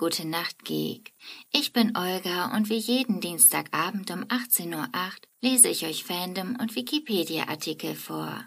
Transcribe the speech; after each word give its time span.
Gute 0.00 0.26
Nacht 0.26 0.64
Geek. 0.64 1.12
Ich 1.52 1.74
bin 1.74 1.94
Olga 1.94 2.56
und 2.56 2.70
wie 2.70 2.78
jeden 2.78 3.20
Dienstagabend 3.20 4.10
um 4.10 4.24
18.08 4.24 4.74
Uhr 4.74 4.88
lese 5.42 5.68
ich 5.68 5.84
euch 5.84 6.04
Fandom 6.04 6.56
und 6.58 6.74
Wikipedia-Artikel 6.74 7.94
vor. 7.94 8.46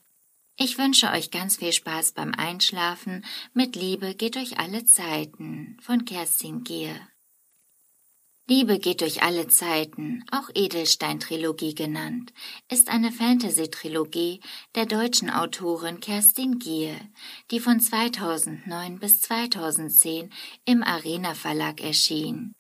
Ich 0.58 0.80
wünsche 0.80 1.12
euch 1.12 1.30
ganz 1.30 1.58
viel 1.58 1.72
Spaß 1.72 2.14
beim 2.14 2.34
Einschlafen. 2.34 3.24
Mit 3.54 3.76
Liebe 3.76 4.16
geht 4.16 4.34
durch 4.34 4.58
alle 4.58 4.86
Zeiten 4.86 5.78
von 5.80 6.06
Kerstin 6.06 6.64
Gier. 6.64 6.96
Liebe 8.46 8.78
geht 8.78 9.00
durch 9.00 9.24
alle 9.24 9.48
Zeiten, 9.48 10.26
auch 10.30 10.50
Edelstein-Trilogie 10.54 11.76
genannt, 11.76 12.34
ist 12.70 12.90
eine 12.90 13.14
Fantasy-Trilogie 13.14 14.42
der 14.76 14.86
deutschen 14.86 15.30
Autorin 15.30 16.02
Kerstin 16.02 16.60
Gier, 16.60 16.96
die 17.52 17.62
von 17.62 17.80
2009 17.80 19.00
bis 19.00 19.22
2010 19.22 20.30
im 20.66 20.84
Arena 20.84 21.36
Verlag 21.36 21.80
erschien. 21.80 22.54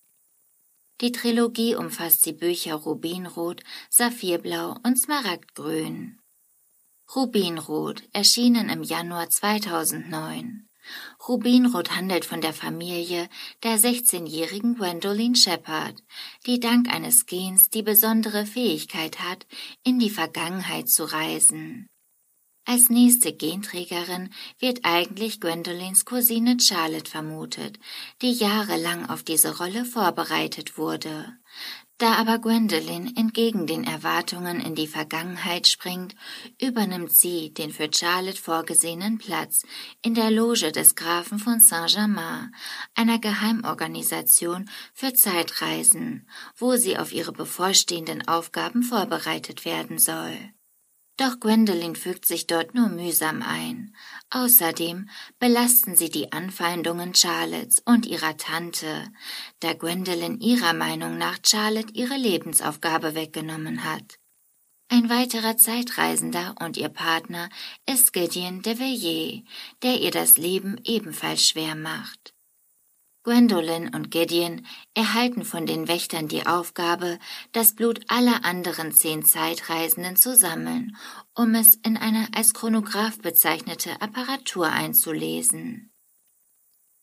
Die 1.02 1.12
Trilogie 1.12 1.76
umfasst 1.76 2.26
die 2.26 2.32
Bücher 2.32 2.76
Rubinrot, 2.76 3.62
Saphirblau 3.90 4.78
und 4.84 4.98
Smaragdgrün. 4.98 6.18
Rubinrot, 7.14 8.04
erschienen 8.14 8.70
im 8.70 8.84
Januar 8.84 9.30
2009. 9.30 10.70
Rubinrot 11.28 11.96
handelt 11.96 12.26
von 12.26 12.42
der 12.42 12.54
Familie 12.54 13.30
der 13.64 13.78
16-jährigen 13.78 14.76
Gwendoline 14.76 15.36
Shepard, 15.36 16.04
die 16.46 16.60
dank 16.60 16.94
eines 16.94 17.26
Gens 17.26 17.70
die 17.70 17.84
besondere 17.84 18.46
Fähigkeit 18.46 19.20
hat, 19.20 19.46
in 19.84 20.00
die 20.00 20.10
Vergangenheit 20.10 20.90
zu 20.90 21.04
reisen. 21.04 21.88
Als 22.66 22.90
nächste 22.90 23.34
Genträgerin 23.34 24.30
wird 24.58 24.82
eigentlich 24.84 25.42
Gwendolins 25.42 26.06
Cousine 26.06 26.58
Charlotte 26.62 27.12
vermutet, 27.12 27.78
die 28.22 28.32
jahrelang 28.32 29.10
auf 29.10 29.22
diese 29.22 29.58
Rolle 29.58 29.84
vorbereitet 29.84 30.78
wurde. 30.78 31.38
Da 32.00 32.16
aber 32.16 32.40
Gwendolyn 32.40 33.16
entgegen 33.16 33.68
den 33.68 33.84
Erwartungen 33.84 34.60
in 34.60 34.74
die 34.74 34.88
Vergangenheit 34.88 35.68
springt, 35.68 36.16
übernimmt 36.60 37.12
sie 37.12 37.54
den 37.54 37.72
für 37.72 37.90
Charlotte 37.94 38.42
vorgesehenen 38.42 39.20
Platz 39.20 39.64
in 40.02 40.16
der 40.16 40.32
Loge 40.32 40.72
des 40.72 40.96
Grafen 40.96 41.38
von 41.38 41.60
Saint-Germain, 41.60 42.54
einer 42.96 43.20
Geheimorganisation 43.20 44.70
für 44.94 45.14
Zeitreisen, 45.14 46.28
wo 46.58 46.76
sie 46.76 46.98
auf 46.98 47.14
ihre 47.14 47.32
bevorstehenden 47.32 48.28
Aufgaben 48.28 48.82
vorbereitet 48.82 49.64
werden 49.64 50.00
soll. 50.00 50.38
Doch 51.18 51.40
Gwendolyn 51.40 51.96
fügt 51.96 52.26
sich 52.26 52.48
dort 52.48 52.74
nur 52.74 52.90
mühsam 52.90 53.44
ein. 53.44 53.96
Außerdem 54.32 55.10
belasten 55.38 55.96
sie 55.96 56.10
die 56.10 56.32
Anfeindungen 56.32 57.14
Charlottes 57.14 57.84
und 57.86 58.08
ihrer 58.08 58.36
Tante, 58.38 59.12
da 59.60 59.74
Gwendolyn 59.74 60.40
ihrer 60.40 60.74
Meinung 60.74 61.20
nach 61.20 61.38
Charlotte 61.46 61.94
ihre 61.94 62.18
Lebensaufgabe 62.18 63.14
weggenommen 63.14 63.84
hat. 63.84 64.18
Ein 64.90 65.10
weiterer 65.10 65.56
Zeitreisender 65.56 66.56
und 66.60 66.78
ihr 66.78 66.90
Partner 66.90 67.50
ist 67.88 68.12
Gideon 68.14 68.64
de 68.64 68.80
Villiers, 68.80 69.44
der 69.84 70.02
ihr 70.02 70.12
das 70.12 70.38
Leben 70.38 70.80
ebenfalls 70.84 71.48
schwer 71.48 71.76
macht. 71.76 72.33
Gwendolyn 73.24 73.96
und 73.96 74.12
Gideon 74.12 74.68
erhalten 74.94 75.46
von 75.46 75.66
den 75.66 75.88
Wächtern 75.88 76.28
die 76.28 76.46
Aufgabe, 76.46 77.20
das 77.54 77.74
Blut 77.74 78.02
aller 78.10 78.44
anderen 78.44 78.92
zehn 78.92 79.24
Zeitreisenden 79.24 80.18
zu 80.18 80.36
sammeln, 80.36 80.98
um 81.34 81.56
es 81.56 81.76
in 81.76 81.96
eine 81.96 82.28
als 82.36 82.54
Chronograph 82.54 83.20
bezeichnete 83.20 84.02
Apparatur 84.02 84.70
einzulesen. 84.70 85.94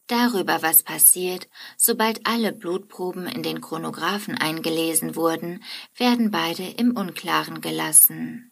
Darüber, 0.08 0.60
was 0.60 0.82
passiert, 0.82 1.48
sobald 1.78 2.26
alle 2.26 2.52
Blutproben 2.52 3.26
in 3.26 3.42
den 3.42 3.62
Chronographen 3.62 4.36
eingelesen 4.36 5.16
wurden, 5.16 5.62
werden 5.96 6.30
beide 6.30 6.64
im 6.64 6.96
Unklaren 6.96 7.60
gelassen. 7.60 8.49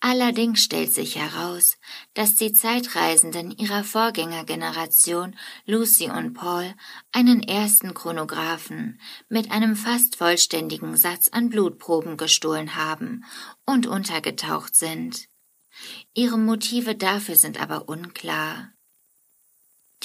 Allerdings 0.00 0.62
stellt 0.62 0.92
sich 0.92 1.16
heraus, 1.16 1.78
dass 2.12 2.34
die 2.34 2.52
Zeitreisenden 2.52 3.50
ihrer 3.50 3.82
Vorgängergeneration 3.82 5.36
Lucy 5.64 6.10
und 6.10 6.34
Paul 6.34 6.74
einen 7.12 7.42
ersten 7.42 7.94
Chronographen 7.94 9.00
mit 9.28 9.50
einem 9.50 9.74
fast 9.74 10.16
vollständigen 10.16 10.96
Satz 10.96 11.28
an 11.28 11.48
Blutproben 11.48 12.16
gestohlen 12.18 12.76
haben 12.76 13.24
und 13.64 13.86
untergetaucht 13.86 14.76
sind. 14.76 15.28
Ihre 16.14 16.38
Motive 16.38 16.94
dafür 16.94 17.36
sind 17.36 17.60
aber 17.60 17.88
unklar. 17.88 18.72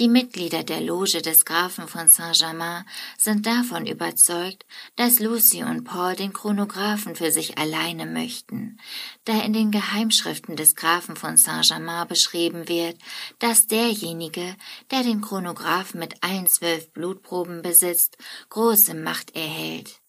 Die 0.01 0.07
Mitglieder 0.07 0.63
der 0.63 0.81
Loge 0.81 1.21
des 1.21 1.45
Grafen 1.45 1.87
von 1.87 2.09
Saint-Germain 2.09 2.85
sind 3.19 3.45
davon 3.45 3.85
überzeugt, 3.85 4.65
dass 4.95 5.19
Lucy 5.19 5.61
und 5.61 5.83
Paul 5.83 6.15
den 6.15 6.33
Chronographen 6.33 7.15
für 7.15 7.31
sich 7.31 7.59
alleine 7.59 8.07
möchten, 8.07 8.79
da 9.25 9.43
in 9.43 9.53
den 9.53 9.69
Geheimschriften 9.69 10.55
des 10.55 10.75
Grafen 10.75 11.15
von 11.15 11.37
Saint-Germain 11.37 12.07
beschrieben 12.07 12.67
wird, 12.67 12.97
dass 13.37 13.67
derjenige, 13.67 14.55
der 14.89 15.03
den 15.03 15.21
Chronographen 15.21 15.99
mit 15.99 16.23
allen 16.23 16.47
zwölf 16.47 16.91
Blutproben 16.93 17.61
besitzt, 17.61 18.17
große 18.49 18.95
Macht 18.95 19.35
erhält. 19.35 20.01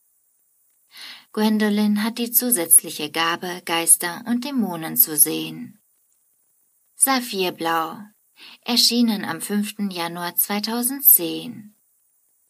Gwendolyn 1.34 2.02
hat 2.02 2.16
die 2.16 2.30
zusätzliche 2.30 3.10
Gabe, 3.10 3.60
Geister 3.66 4.24
und 4.26 4.46
Dämonen 4.46 4.96
zu 4.96 5.18
sehen. 5.18 5.82
Saphirblau 6.94 7.98
erschienen 8.64 9.24
am 9.24 9.40
5. 9.40 9.90
Januar 9.90 10.34
2010. 10.36 11.74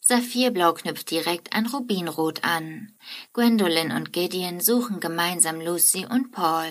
Saphirblau 0.05 0.73
knüpft 0.73 1.11
direkt 1.11 1.53
an 1.53 1.65
Rubinrot 1.65 2.43
an. 2.43 2.91
Gwendolyn 3.31 3.93
und 3.93 4.11
Gideon 4.11 4.59
suchen 4.59 4.99
gemeinsam 4.99 5.61
Lucy 5.61 6.05
und 6.05 6.33
Paul, 6.33 6.67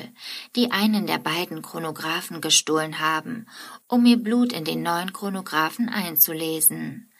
die 0.54 0.70
einen 0.70 1.06
der 1.06 1.16
beiden 1.16 1.62
Chronographen 1.62 2.42
gestohlen 2.42 3.00
haben, 3.00 3.46
um 3.88 4.04
ihr 4.04 4.18
Blut 4.18 4.52
in 4.52 4.66
den 4.66 4.82
neuen 4.82 5.14
Chronographen 5.14 5.88
einzulesen. 5.88 7.10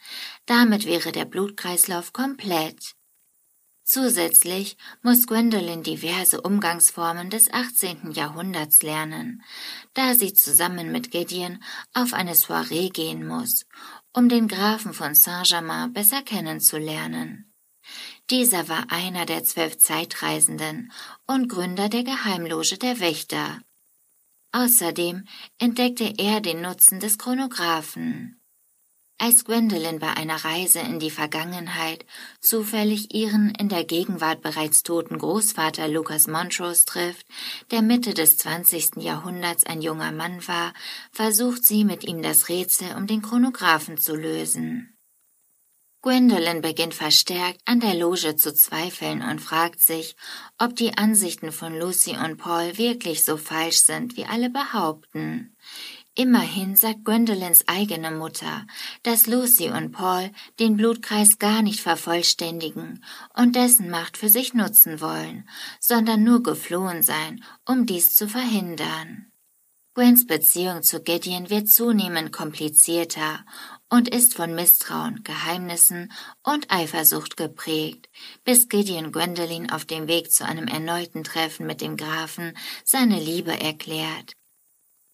Damit 0.45 0.85
wäre 0.85 1.11
der 1.11 1.25
Blutkreislauf 1.25 2.13
komplett. 2.13 2.93
Zusätzlich 3.85 4.77
muss 5.01 5.27
Gwendolyn 5.27 5.83
diverse 5.83 6.39
Umgangsformen 6.39 7.29
des 7.29 7.51
18. 7.51 8.11
Jahrhunderts 8.11 8.81
lernen, 8.81 9.43
da 9.93 10.15
sie 10.15 10.33
zusammen 10.33 10.91
mit 10.91 11.11
Gideon 11.11 11.61
auf 11.93 12.13
eine 12.13 12.33
Soiree 12.33 12.89
gehen 12.89 13.27
muss, 13.27 13.65
um 14.13 14.29
den 14.29 14.47
Grafen 14.47 14.93
von 14.93 15.15
Saint-Germain 15.15 15.91
besser 15.91 16.21
kennenzulernen. 16.21 17.53
Dieser 18.29 18.69
war 18.69 18.85
einer 18.89 19.25
der 19.25 19.43
zwölf 19.43 19.77
Zeitreisenden 19.77 20.91
und 21.27 21.49
Gründer 21.49 21.89
der 21.89 22.03
Geheimloge 22.03 22.77
der 22.77 23.01
Wächter. 23.01 23.59
Außerdem 24.53 25.25
entdeckte 25.57 26.13
er 26.17 26.39
den 26.39 26.61
Nutzen 26.61 27.01
des 27.01 27.17
Chronographen. 27.17 28.42
Als 29.25 29.45
Gwendolyn 29.45 29.99
bei 29.99 30.09
einer 30.17 30.43
Reise 30.43 30.79
in 30.79 30.99
die 30.99 31.09
Vergangenheit 31.09 32.05
zufällig 32.41 33.15
ihren 33.15 33.55
in 33.55 33.69
der 33.69 33.85
Gegenwart 33.85 34.41
bereits 34.41 34.83
toten 34.83 35.17
Großvater 35.17 35.87
Lucas 35.87 36.27
Montrose 36.27 36.83
trifft, 36.83 37.25
der 37.71 37.81
Mitte 37.81 38.13
des 38.13 38.37
20. 38.37 38.97
Jahrhunderts 38.97 39.65
ein 39.65 39.81
junger 39.81 40.11
Mann 40.11 40.45
war, 40.49 40.73
versucht 41.13 41.63
sie 41.63 41.85
mit 41.85 42.03
ihm 42.03 42.21
das 42.21 42.49
Rätsel 42.49 42.97
um 42.97 43.07
den 43.07 43.21
Chronographen 43.21 43.97
zu 43.97 44.13
lösen. 44.13 44.93
Gwendolyn 46.01 46.59
beginnt 46.59 46.93
verstärkt 46.93 47.61
an 47.63 47.79
der 47.79 47.93
Loge 47.93 48.35
zu 48.35 48.53
zweifeln 48.53 49.21
und 49.21 49.39
fragt 49.39 49.79
sich, 49.79 50.17
ob 50.57 50.75
die 50.75 50.97
Ansichten 50.97 51.53
von 51.53 51.79
Lucy 51.79 52.17
und 52.17 52.35
Paul 52.35 52.77
wirklich 52.77 53.23
so 53.23 53.37
falsch 53.37 53.83
sind, 53.83 54.17
wie 54.17 54.25
alle 54.25 54.49
behaupten. 54.49 55.55
Immerhin 56.15 56.75
sagt 56.75 57.05
Gwendolyns 57.05 57.67
eigene 57.67 58.11
Mutter, 58.11 58.67
dass 59.01 59.25
Lucy 59.25 59.69
und 59.69 59.91
Paul 59.91 60.31
den 60.59 60.77
Blutkreis 60.77 61.39
gar 61.39 61.63
nicht 61.63 61.79
vervollständigen 61.79 63.03
und 63.35 63.55
dessen 63.55 63.89
Macht 63.89 64.17
für 64.17 64.29
sich 64.29 64.53
nutzen 64.53 65.01
wollen, 65.01 65.49
sondern 65.79 66.23
nur 66.23 66.43
geflohen 66.43 67.01
sein, 67.01 67.43
um 67.65 67.87
dies 67.87 68.13
zu 68.13 68.27
verhindern. 68.27 69.31
Gwens 69.95 70.27
Beziehung 70.27 70.83
zu 70.83 71.01
Gideon 71.01 71.49
wird 71.49 71.67
zunehmend 71.67 72.31
komplizierter 72.31 73.43
und 73.89 74.07
ist 74.07 74.35
von 74.35 74.53
Misstrauen, 74.53 75.23
Geheimnissen 75.23 76.11
und 76.43 76.71
Eifersucht 76.71 77.37
geprägt, 77.37 78.07
bis 78.43 78.69
Gideon 78.69 79.11
Gwendolyn 79.11 79.71
auf 79.71 79.85
dem 79.85 80.07
Weg 80.07 80.31
zu 80.31 80.45
einem 80.45 80.67
erneuten 80.67 81.23
Treffen 81.23 81.65
mit 81.65 81.81
dem 81.81 81.97
Grafen 81.97 82.55
seine 82.83 83.19
Liebe 83.19 83.59
erklärt. 83.59 84.33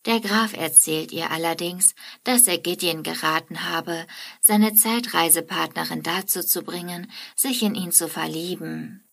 Der 0.05 0.21
Graf 0.21 0.53
erzählt 0.53 1.11
ihr 1.11 1.29
allerdings, 1.29 1.93
dass 2.23 2.47
er 2.47 2.57
Gideon 2.57 3.03
geraten 3.03 3.69
habe, 3.69 4.07
seine 4.39 4.73
Zeitreisepartnerin 4.73 6.03
dazu 6.03 6.41
zu 6.41 6.63
bringen, 6.63 7.11
sich 7.35 7.63
in 7.63 7.75
ihn 7.75 7.91
zu 7.91 8.07
verlieben. 8.07 9.05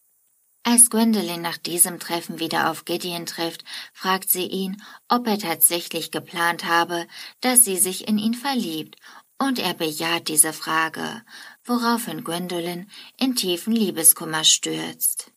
Als 0.62 0.90
Gwendolyn 0.90 1.42
nach 1.42 1.58
diesem 1.58 2.00
Treffen 2.00 2.40
wieder 2.40 2.70
auf 2.70 2.84
Gideon 2.84 3.24
trifft, 3.24 3.64
fragt 3.92 4.30
sie 4.30 4.46
ihn, 4.46 4.82
ob 5.08 5.26
er 5.28 5.38
tatsächlich 5.38 6.10
geplant 6.10 6.64
habe, 6.64 7.06
dass 7.40 7.64
sie 7.64 7.76
sich 7.76 8.08
in 8.08 8.18
ihn 8.18 8.34
verliebt 8.34 8.96
Und 9.38 9.58
er 9.58 9.74
bejaht 9.74 10.28
diese 10.28 10.52
Frage, 10.52 11.22
woraufhin 11.64 12.24
Gwendolyn 12.24 12.90
in 13.18 13.36
tiefen 13.36 13.74
Liebeskummer 13.74 14.44
stürzt. 14.44 15.30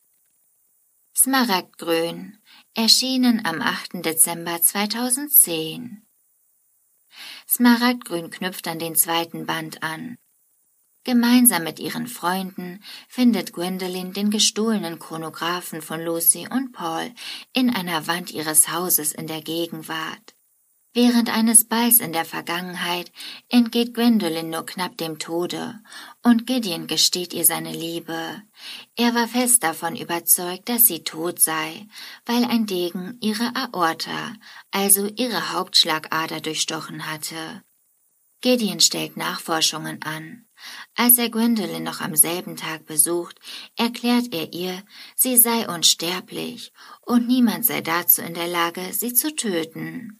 Smaragdgrün, 1.15 2.38
erschienen 2.75 3.45
am 3.45 3.61
8. 3.61 4.05
Dezember 4.05 4.61
2010. 4.61 6.05
Smaragdgrün 7.47 8.29
knüpft 8.29 8.67
an 8.67 8.79
den 8.79 8.95
zweiten 8.95 9.45
Band 9.45 9.81
an. 9.81 10.17
Gemeinsam 11.03 11.63
mit 11.63 11.79
ihren 11.79 12.07
Freunden 12.07 12.83
findet 13.07 13.53
Gwendolyn 13.53 14.13
den 14.13 14.29
gestohlenen 14.29 14.99
Chronographen 14.99 15.81
von 15.81 16.01
Lucy 16.01 16.47
und 16.49 16.71
Paul 16.71 17.11
in 17.53 17.73
einer 17.73 18.05
Wand 18.05 18.31
ihres 18.31 18.69
Hauses 18.69 19.13
in 19.13 19.25
der 19.25 19.41
Gegenwart. 19.41 20.35
Während 20.91 21.29
eines 21.29 21.65
Balls 21.65 21.99
in 21.99 22.13
der 22.13 22.25
Vergangenheit 22.25 23.11
entgeht 23.47 23.93
Gwendolyn 23.93 24.49
nur 24.49 24.65
knapp 24.65 24.97
dem 24.97 25.19
Tode, 25.19 25.79
und 26.23 26.47
Gideon 26.47 26.87
gesteht 26.87 27.31
ihr 27.31 27.45
seine 27.45 27.71
Liebe. 27.71 28.41
Er 28.95 29.13
war 29.13 29.27
fest 29.27 29.63
davon 29.63 29.95
überzeugt, 29.95 30.67
dass 30.67 30.87
sie 30.87 31.03
tot 31.03 31.39
sei, 31.39 31.87
weil 32.25 32.43
ein 32.43 32.65
Degen 32.65 33.17
ihre 33.21 33.55
Aorta, 33.55 34.33
also 34.71 35.05
ihre 35.05 35.53
Hauptschlagader 35.53 36.41
durchstochen 36.41 37.05
hatte. 37.05 37.63
Gideon 38.41 38.79
stellt 38.79 39.15
Nachforschungen 39.15 40.01
an. 40.01 40.45
Als 40.95 41.19
er 41.19 41.29
Gwendolyn 41.29 41.83
noch 41.83 42.01
am 42.01 42.15
selben 42.15 42.55
Tag 42.55 42.87
besucht, 42.87 43.39
erklärt 43.77 44.33
er 44.33 44.53
ihr, 44.53 44.83
sie 45.15 45.37
sei 45.37 45.67
unsterblich 45.67 46.73
und 47.05 47.27
niemand 47.27 47.65
sei 47.65 47.81
dazu 47.81 48.21
in 48.21 48.33
der 48.33 48.47
Lage, 48.47 48.91
sie 48.91 49.13
zu 49.13 49.35
töten. 49.35 50.18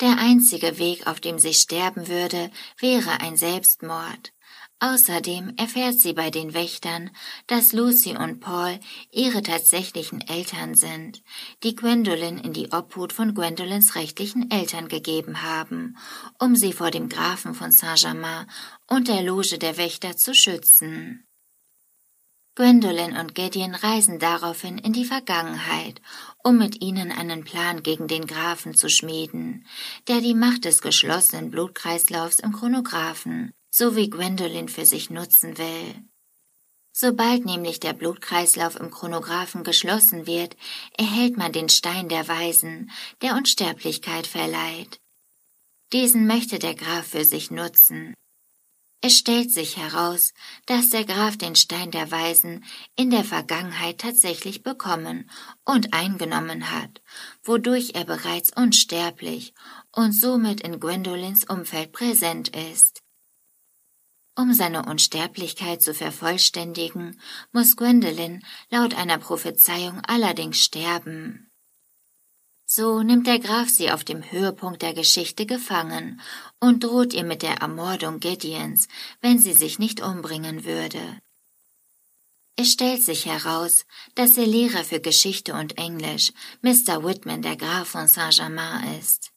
Der 0.00 0.18
einzige 0.18 0.78
Weg, 0.78 1.06
auf 1.06 1.20
dem 1.20 1.38
sie 1.38 1.54
sterben 1.54 2.06
würde, 2.06 2.50
wäre 2.78 3.20
ein 3.20 3.36
Selbstmord. 3.36 4.32
Außerdem 4.80 5.54
erfährt 5.56 5.98
sie 5.98 6.12
bei 6.12 6.30
den 6.30 6.54
Wächtern, 6.54 7.10
dass 7.48 7.72
Lucy 7.72 8.16
und 8.16 8.38
Paul 8.38 8.78
ihre 9.10 9.42
tatsächlichen 9.42 10.20
Eltern 10.20 10.76
sind, 10.76 11.24
die 11.64 11.74
Gwendolyn 11.74 12.38
in 12.38 12.52
die 12.52 12.70
Obhut 12.70 13.12
von 13.12 13.34
Gwendolyns 13.34 13.96
rechtlichen 13.96 14.52
Eltern 14.52 14.86
gegeben 14.86 15.42
haben, 15.42 15.96
um 16.38 16.54
sie 16.54 16.72
vor 16.72 16.92
dem 16.92 17.08
Grafen 17.08 17.54
von 17.54 17.72
Saint-Germain 17.72 18.46
und 18.86 19.08
der 19.08 19.22
Loge 19.22 19.58
der 19.58 19.76
Wächter 19.78 20.16
zu 20.16 20.32
schützen. 20.32 21.24
Gwendolyn 22.54 23.16
und 23.16 23.36
Gideon 23.36 23.74
reisen 23.74 24.18
daraufhin 24.18 24.78
in 24.78 24.92
die 24.92 25.04
Vergangenheit, 25.04 26.00
um 26.44 26.58
mit 26.58 26.80
ihnen 26.80 27.12
einen 27.12 27.44
Plan 27.44 27.82
gegen 27.82 28.08
den 28.08 28.26
Grafen 28.26 28.74
zu 28.74 28.88
schmieden, 28.88 29.66
der 30.06 30.20
die 30.20 30.34
Macht 30.34 30.64
des 30.64 30.80
geschlossenen 30.80 31.50
Blutkreislaufs 31.50 32.40
im 32.40 32.52
Chronographen 32.52 33.52
sowie 33.70 34.08
Gwendolyn 34.10 34.68
für 34.68 34.86
sich 34.86 35.10
nutzen 35.10 35.58
will. 35.58 35.94
Sobald 36.92 37.44
nämlich 37.44 37.78
der 37.78 37.92
Blutkreislauf 37.92 38.74
im 38.74 38.90
Chronographen 38.90 39.62
geschlossen 39.62 40.26
wird, 40.26 40.56
erhält 40.96 41.36
man 41.36 41.52
den 41.52 41.68
Stein 41.68 42.08
der 42.08 42.26
Weisen, 42.26 42.90
der 43.22 43.36
Unsterblichkeit 43.36 44.26
verleiht. 44.26 45.00
Diesen 45.92 46.26
möchte 46.26 46.58
der 46.58 46.74
Graf 46.74 47.06
für 47.06 47.24
sich 47.24 47.50
nutzen. 47.50 48.14
Es 49.00 49.16
stellt 49.16 49.52
sich 49.52 49.76
heraus, 49.76 50.34
dass 50.66 50.90
der 50.90 51.04
Graf 51.04 51.36
den 51.36 51.54
Stein 51.54 51.92
der 51.92 52.10
Weisen 52.10 52.64
in 52.96 53.10
der 53.10 53.22
Vergangenheit 53.22 53.98
tatsächlich 53.98 54.64
bekommen 54.64 55.30
und 55.64 55.94
eingenommen 55.94 56.72
hat, 56.72 57.00
wodurch 57.44 57.92
er 57.94 58.04
bereits 58.04 58.50
unsterblich 58.56 59.54
und 59.92 60.12
somit 60.12 60.62
in 60.62 60.80
Gwendolyns 60.80 61.44
Umfeld 61.44 61.92
präsent 61.92 62.48
ist. 62.48 63.02
Um 64.34 64.52
seine 64.52 64.84
Unsterblichkeit 64.84 65.80
zu 65.80 65.94
vervollständigen, 65.94 67.20
muss 67.52 67.76
Gwendolyn 67.76 68.44
laut 68.70 68.94
einer 68.94 69.18
Prophezeiung 69.18 70.00
allerdings 70.06 70.58
sterben. 70.58 71.47
So 72.70 73.02
nimmt 73.02 73.26
der 73.26 73.38
Graf 73.38 73.70
sie 73.70 73.90
auf 73.90 74.04
dem 74.04 74.30
Höhepunkt 74.30 74.82
der 74.82 74.92
Geschichte 74.92 75.46
gefangen 75.46 76.20
und 76.60 76.84
droht 76.84 77.14
ihr 77.14 77.24
mit 77.24 77.40
der 77.40 77.54
Ermordung 77.62 78.20
Gideons, 78.20 78.88
wenn 79.22 79.38
sie 79.38 79.54
sich 79.54 79.78
nicht 79.78 80.02
umbringen 80.02 80.66
würde. 80.66 81.00
Es 82.56 82.70
stellt 82.70 83.02
sich 83.02 83.24
heraus, 83.24 83.86
dass 84.16 84.34
der 84.34 84.46
Lehrer 84.46 84.84
für 84.84 85.00
Geschichte 85.00 85.54
und 85.54 85.78
Englisch 85.78 86.30
Mr. 86.60 87.02
Whitman 87.02 87.40
der 87.40 87.56
Graf 87.56 87.88
von 87.88 88.06
Saint-Germain 88.06 88.98
ist. 88.98 89.32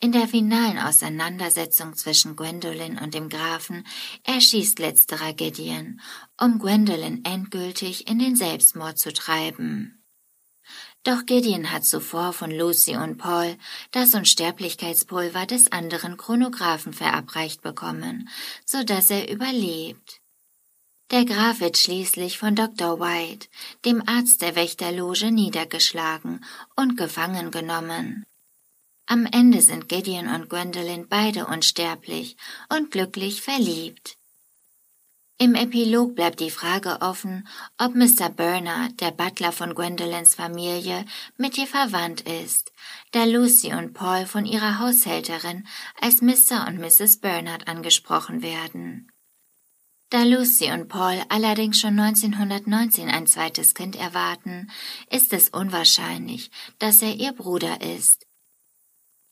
In 0.00 0.10
der 0.10 0.26
finalen 0.26 0.80
Auseinandersetzung 0.80 1.94
zwischen 1.94 2.34
Gwendolyn 2.34 2.98
und 2.98 3.14
dem 3.14 3.28
Grafen 3.28 3.86
erschießt 4.24 4.80
letzterer 4.80 5.34
Gideon, 5.34 6.00
um 6.40 6.58
Gwendolyn 6.58 7.24
endgültig 7.24 8.08
in 8.08 8.18
den 8.18 8.34
Selbstmord 8.34 8.98
zu 8.98 9.12
treiben. 9.12 10.01
Doch 11.04 11.26
Gideon 11.26 11.72
hat 11.72 11.84
zuvor 11.84 12.32
von 12.32 12.50
Lucy 12.52 12.96
und 12.96 13.18
Paul 13.18 13.56
das 13.90 14.14
Unsterblichkeitspulver 14.14 15.46
des 15.46 15.72
anderen 15.72 16.16
Chronographen 16.16 16.92
verabreicht 16.92 17.60
bekommen, 17.60 18.28
so 18.64 18.84
dass 18.84 19.10
er 19.10 19.28
überlebt. 19.28 20.20
Der 21.10 21.24
Graf 21.24 21.60
wird 21.60 21.76
schließlich 21.76 22.38
von 22.38 22.54
Dr. 22.54 23.00
White, 23.00 23.48
dem 23.84 24.02
Arzt 24.08 24.42
der 24.42 24.54
Wächterloge, 24.54 25.32
niedergeschlagen 25.32 26.44
und 26.76 26.96
gefangen 26.96 27.50
genommen. 27.50 28.24
Am 29.06 29.26
Ende 29.26 29.60
sind 29.60 29.88
Gideon 29.88 30.28
und 30.28 30.48
Gwendolyn 30.48 31.08
beide 31.08 31.46
unsterblich 31.46 32.36
und 32.70 32.92
glücklich 32.92 33.42
verliebt. 33.42 34.16
Im 35.42 35.56
Epilog 35.56 36.14
bleibt 36.14 36.38
die 36.38 36.52
Frage 36.52 36.98
offen, 37.00 37.48
ob 37.76 37.96
Mr. 37.96 38.28
Bernard, 38.28 39.00
der 39.00 39.10
Butler 39.10 39.50
von 39.50 39.74
Gwendolyns 39.74 40.36
Familie, 40.36 41.04
mit 41.36 41.58
ihr 41.58 41.66
verwandt 41.66 42.20
ist, 42.20 42.70
da 43.10 43.24
Lucy 43.24 43.74
und 43.74 43.92
Paul 43.92 44.26
von 44.26 44.46
ihrer 44.46 44.78
Haushälterin 44.78 45.66
als 46.00 46.22
Mr. 46.22 46.68
und 46.68 46.78
Mrs. 46.78 47.16
Bernard 47.16 47.66
angesprochen 47.66 48.40
werden. 48.40 49.10
Da 50.10 50.22
Lucy 50.22 50.70
und 50.70 50.86
Paul 50.86 51.20
allerdings 51.28 51.80
schon 51.80 51.98
1919 51.98 53.08
ein 53.08 53.26
zweites 53.26 53.74
Kind 53.74 53.96
erwarten, 53.96 54.70
ist 55.10 55.32
es 55.32 55.48
unwahrscheinlich, 55.48 56.52
dass 56.78 57.02
er 57.02 57.16
ihr 57.16 57.32
Bruder 57.32 57.80
ist. 57.80 58.28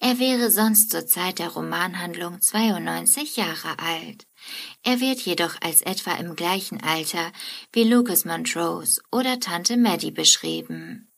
Er 0.02 0.18
wäre 0.18 0.50
sonst 0.50 0.90
zur 0.90 1.06
Zeit 1.06 1.38
der 1.38 1.50
Romanhandlung 1.50 2.40
92 2.40 3.36
Jahre 3.36 3.78
alt. 3.78 4.26
Er 4.82 4.98
wird 4.98 5.20
jedoch 5.20 5.60
als 5.60 5.82
etwa 5.82 6.14
im 6.14 6.36
gleichen 6.36 6.82
Alter 6.82 7.30
wie 7.70 7.84
Lucas 7.84 8.24
Montrose 8.24 9.02
oder 9.12 9.38
Tante 9.40 9.76
Maddie 9.76 10.10
beschrieben. 10.10 11.12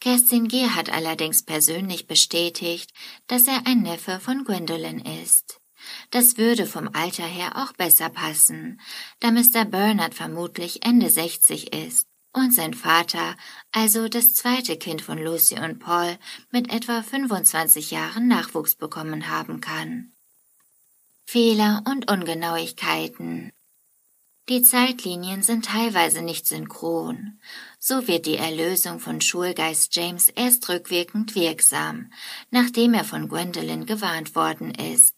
Kerstin 0.00 0.46
Gier 0.46 0.76
hat 0.76 0.88
allerdings 0.88 1.42
persönlich 1.42 2.06
bestätigt, 2.06 2.92
dass 3.26 3.48
er 3.48 3.66
ein 3.66 3.82
Neffe 3.82 4.20
von 4.20 4.44
Gwendolyn 4.44 5.00
ist. 5.00 5.60
Das 6.10 6.38
würde 6.38 6.66
vom 6.66 6.88
Alter 6.92 7.26
her 7.26 7.56
auch 7.56 7.72
besser 7.72 8.08
passen, 8.08 8.80
da 9.18 9.32
Mr. 9.32 9.64
Bernard 9.64 10.14
vermutlich 10.14 10.84
Ende 10.86 11.10
60 11.10 11.74
ist 11.74 12.13
und 12.34 12.52
sein 12.52 12.74
Vater, 12.74 13.36
also 13.72 14.08
das 14.08 14.34
zweite 14.34 14.76
Kind 14.76 15.00
von 15.00 15.18
Lucy 15.18 15.58
und 15.58 15.78
Paul, 15.78 16.18
mit 16.50 16.72
etwa 16.72 17.02
25 17.02 17.90
Jahren 17.90 18.28
Nachwuchs 18.28 18.74
bekommen 18.74 19.28
haben 19.28 19.60
kann. 19.60 20.12
Fehler 21.24 21.82
und 21.88 22.10
Ungenauigkeiten. 22.10 23.52
Die 24.50 24.62
Zeitlinien 24.62 25.42
sind 25.42 25.64
teilweise 25.64 26.20
nicht 26.20 26.46
synchron. 26.46 27.40
So 27.78 28.06
wird 28.06 28.26
die 28.26 28.36
Erlösung 28.36 29.00
von 29.00 29.22
Schulgeist 29.22 29.96
James 29.96 30.28
erst 30.28 30.68
rückwirkend 30.68 31.34
wirksam, 31.34 32.12
nachdem 32.50 32.92
er 32.92 33.04
von 33.04 33.28
Gwendolyn 33.28 33.86
gewarnt 33.86 34.34
worden 34.34 34.74
ist. 34.74 35.13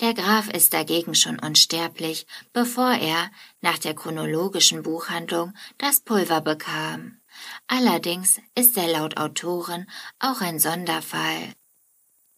Der 0.00 0.14
Graf 0.14 0.48
ist 0.48 0.72
dagegen 0.74 1.14
schon 1.14 1.38
unsterblich, 1.38 2.26
bevor 2.52 2.92
er, 2.92 3.30
nach 3.60 3.78
der 3.78 3.94
chronologischen 3.94 4.82
Buchhandlung, 4.82 5.52
das 5.78 6.00
Pulver 6.00 6.40
bekam. 6.40 7.20
Allerdings 7.66 8.40
ist 8.54 8.76
er 8.76 8.88
laut 8.88 9.16
Autoren 9.16 9.88
auch 10.18 10.40
ein 10.40 10.58
Sonderfall. 10.58 11.54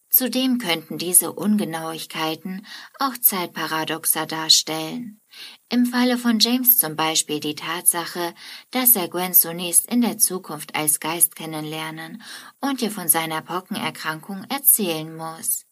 Zudem 0.09 0.57
könnten 0.57 0.97
diese 0.97 1.31
Ungenauigkeiten 1.33 2.65
auch 2.97 3.15
Zeitparadoxer 3.21 4.25
darstellen. 4.25 5.21
Im 5.69 5.85
Falle 5.85 6.17
von 6.17 6.39
James 6.39 6.79
zum 6.79 6.95
Beispiel 6.95 7.39
die 7.39 7.53
Tatsache, 7.53 8.33
dass 8.71 8.95
er 8.95 9.07
Gwen 9.07 9.35
zunächst 9.35 9.85
in 9.85 10.01
der 10.01 10.17
Zukunft 10.17 10.75
als 10.75 10.99
Geist 10.99 11.35
kennenlernen 11.35 12.23
und 12.59 12.81
ihr 12.81 12.89
von 12.89 13.07
seiner 13.07 13.43
Pockenerkrankung 13.43 14.45
erzählen 14.49 15.15
muss. 15.15 15.68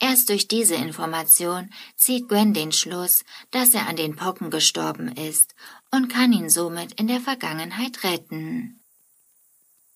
Erst 0.00 0.30
durch 0.30 0.48
diese 0.48 0.74
Information 0.74 1.70
zieht 1.94 2.28
Gwen 2.28 2.54
den 2.54 2.72
Schluss, 2.72 3.24
dass 3.50 3.74
er 3.74 3.86
an 3.86 3.96
den 3.96 4.16
Pocken 4.16 4.50
gestorben 4.50 5.08
ist 5.14 5.54
und 5.90 6.08
kann 6.08 6.32
ihn 6.32 6.48
somit 6.48 6.98
in 6.98 7.06
der 7.06 7.20
Vergangenheit 7.20 8.02
retten. 8.02 8.80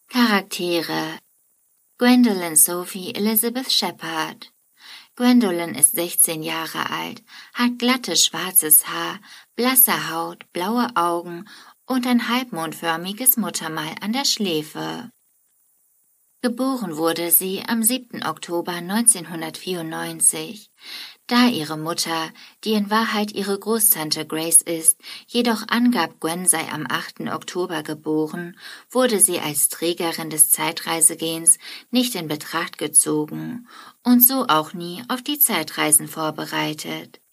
Charaktere 0.09 1.19
Gwendolyn 1.97 2.55
Sophie 2.55 3.15
Elizabeth 3.15 3.73
Shepard 3.73 4.53
Gwendolyn 5.17 5.75
ist 5.75 5.93
16 5.93 6.43
Jahre 6.43 6.91
alt, 6.91 7.23
hat 7.55 7.79
glattes 7.79 8.27
schwarzes 8.27 8.89
Haar, 8.89 9.21
blasse 9.55 10.11
Haut, 10.11 10.53
blaue 10.53 10.89
Augen 10.97 11.49
und 11.87 12.07
ein 12.07 12.29
halbmondförmiges 12.29 13.37
Muttermal 13.37 13.95
an 14.01 14.13
der 14.13 14.25
Schläfe. 14.25 15.11
Geboren 16.45 16.99
wurde 16.99 17.31
sie 17.31 17.63
am 17.67 17.83
7. 17.83 18.23
Oktober 18.23 18.73
1994. 18.73 20.71
Da 21.27 21.47
ihre 21.47 21.79
Mutter, 21.79 22.31
die 22.65 22.75
in 22.75 22.91
Wahrheit 22.91 23.33
ihre 23.33 23.59
Großtante 23.59 24.27
Grace 24.27 24.61
ist, 24.61 25.01
jedoch 25.27 25.67
angab, 25.69 26.21
Gwen 26.21 26.45
sei 26.45 26.71
am 26.71 26.87
8. 26.87 27.33
Oktober 27.33 27.83
geboren, 27.83 28.59
wurde 28.91 29.21
sie 29.21 29.41
als 29.41 29.71
Trägerin 29.71 30.29
des 30.29 30.51
Zeitreisegens 30.51 31.57
nicht 31.91 32.15
in 32.15 32.29
Betracht 32.29 32.77
gezogen 32.77 33.67
und 34.03 34.23
so 34.23 34.45
auch 34.47 34.75
nie 34.75 35.03
auf 35.09 35.23
die 35.23 35.39
Zeitreisen 35.39 36.09
vorbereitet. 36.09 37.24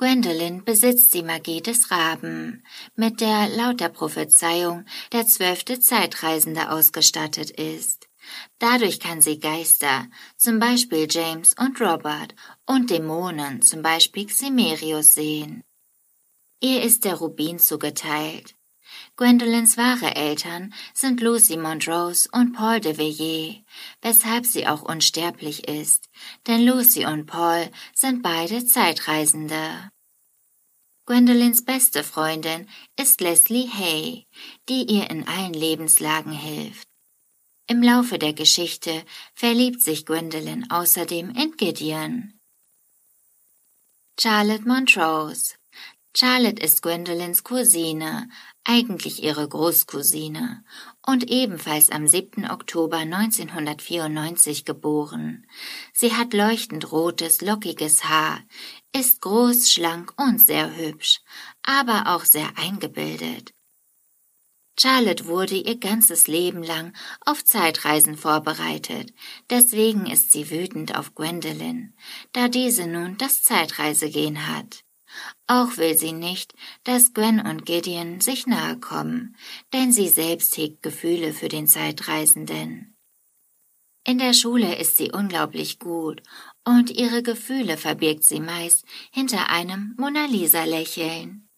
Gwendolyn 0.00 0.64
besitzt 0.64 1.12
die 1.12 1.22
Magie 1.22 1.60
des 1.60 1.90
Raben, 1.90 2.64
mit 2.96 3.20
der 3.20 3.50
laut 3.50 3.80
der 3.80 3.90
Prophezeiung 3.90 4.86
der 5.12 5.26
zwölfte 5.26 5.78
Zeitreisende 5.78 6.70
ausgestattet 6.70 7.50
ist. 7.50 8.08
Dadurch 8.58 8.98
kann 8.98 9.20
sie 9.20 9.38
Geister, 9.38 10.06
zum 10.38 10.58
Beispiel 10.58 11.06
James 11.10 11.52
und 11.52 11.78
Robert, 11.82 12.34
und 12.64 12.88
Dämonen, 12.88 13.60
zum 13.60 13.82
Beispiel 13.82 14.24
Ximerius, 14.24 15.12
sehen. 15.12 15.64
Ihr 16.60 16.82
ist 16.82 17.04
der 17.04 17.16
Rubin 17.16 17.58
zugeteilt. 17.58 18.54
Gwendolyns 19.20 19.76
wahre 19.76 20.16
Eltern 20.16 20.72
sind 20.94 21.20
Lucy 21.20 21.58
Montrose 21.58 22.26
und 22.32 22.54
Paul 22.54 22.80
de 22.80 22.96
Villiers, 22.96 23.62
weshalb 24.00 24.46
sie 24.46 24.66
auch 24.66 24.80
unsterblich 24.80 25.68
ist, 25.68 26.08
denn 26.46 26.64
Lucy 26.64 27.04
und 27.04 27.26
Paul 27.26 27.70
sind 27.94 28.22
beide 28.22 28.64
Zeitreisende. 28.64 29.90
Gwendolyns 31.04 31.62
beste 31.66 32.02
Freundin 32.02 32.66
ist 32.98 33.20
Leslie 33.20 33.68
Hay, 33.68 34.26
die 34.70 34.84
ihr 34.84 35.10
in 35.10 35.28
allen 35.28 35.52
Lebenslagen 35.52 36.32
hilft. 36.32 36.88
Im 37.66 37.82
Laufe 37.82 38.18
der 38.18 38.32
Geschichte 38.32 39.04
verliebt 39.34 39.82
sich 39.82 40.06
Gwendolyn 40.06 40.70
außerdem 40.70 41.28
in 41.36 41.58
Gideon. 41.58 42.40
Charlotte 44.18 44.66
Montrose 44.66 45.59
Charlotte 46.16 46.60
ist 46.60 46.82
Gwendolyns 46.82 47.44
Cousine, 47.44 48.28
eigentlich 48.64 49.22
ihre 49.22 49.48
Großcousine, 49.48 50.64
und 51.06 51.30
ebenfalls 51.30 51.88
am 51.90 52.08
7. 52.08 52.50
Oktober 52.50 52.96
1994 52.96 54.64
geboren. 54.64 55.46
Sie 55.92 56.12
hat 56.12 56.34
leuchtend 56.34 56.90
rotes, 56.90 57.42
lockiges 57.42 58.04
Haar, 58.04 58.40
ist 58.92 59.20
groß, 59.20 59.70
schlank 59.70 60.12
und 60.16 60.40
sehr 60.40 60.76
hübsch, 60.76 61.20
aber 61.62 62.14
auch 62.14 62.24
sehr 62.24 62.50
eingebildet. 62.56 63.54
Charlotte 64.76 65.26
wurde 65.26 65.56
ihr 65.56 65.78
ganzes 65.78 66.26
Leben 66.26 66.64
lang 66.64 66.92
auf 67.24 67.44
Zeitreisen 67.44 68.16
vorbereitet, 68.16 69.12
deswegen 69.48 70.06
ist 70.06 70.32
sie 70.32 70.50
wütend 70.50 70.96
auf 70.96 71.14
Gwendolyn, 71.14 71.94
da 72.32 72.48
diese 72.48 72.88
nun 72.88 73.16
das 73.16 73.42
Zeitreisegehen 73.42 74.48
hat. 74.48 74.82
Auch 75.46 75.76
will 75.76 75.96
sie 75.96 76.12
nicht, 76.12 76.54
dass 76.84 77.12
Gwen 77.12 77.40
und 77.40 77.66
Gideon 77.66 78.20
sich 78.20 78.46
nahe 78.46 78.78
kommen, 78.78 79.36
denn 79.72 79.92
sie 79.92 80.08
selbst 80.08 80.56
hegt 80.56 80.82
Gefühle 80.82 81.32
für 81.32 81.48
den 81.48 81.66
Zeitreisenden. 81.66 82.96
In 84.04 84.18
der 84.18 84.32
Schule 84.32 84.78
ist 84.78 84.96
sie 84.96 85.12
unglaublich 85.12 85.78
gut 85.78 86.22
und 86.64 86.90
ihre 86.90 87.22
Gefühle 87.22 87.76
verbirgt 87.76 88.24
sie 88.24 88.40
meist 88.40 88.84
hinter 89.10 89.50
einem 89.50 89.94
Mona 89.98 90.26
Lisa 90.26 90.64
Lächeln. 90.64 91.48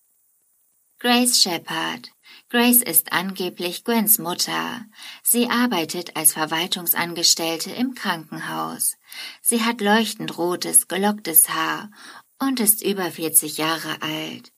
Grace 0.98 1.40
Shepard 1.40 2.12
Grace 2.48 2.82
ist 2.82 3.12
angeblich 3.12 3.84
Gwens 3.84 4.18
Mutter. 4.18 4.84
Sie 5.22 5.48
arbeitet 5.48 6.16
als 6.16 6.34
Verwaltungsangestellte 6.34 7.70
im 7.70 7.94
Krankenhaus. 7.94 8.96
Sie 9.40 9.62
hat 9.62 9.80
leuchtend 9.80 10.36
rotes, 10.36 10.88
gelocktes 10.88 11.48
Haar 11.48 11.90
und 12.42 12.58
ist 12.58 12.82
über 12.82 13.08
40 13.10 13.56
Jahre 13.58 14.02
alt. 14.02 14.52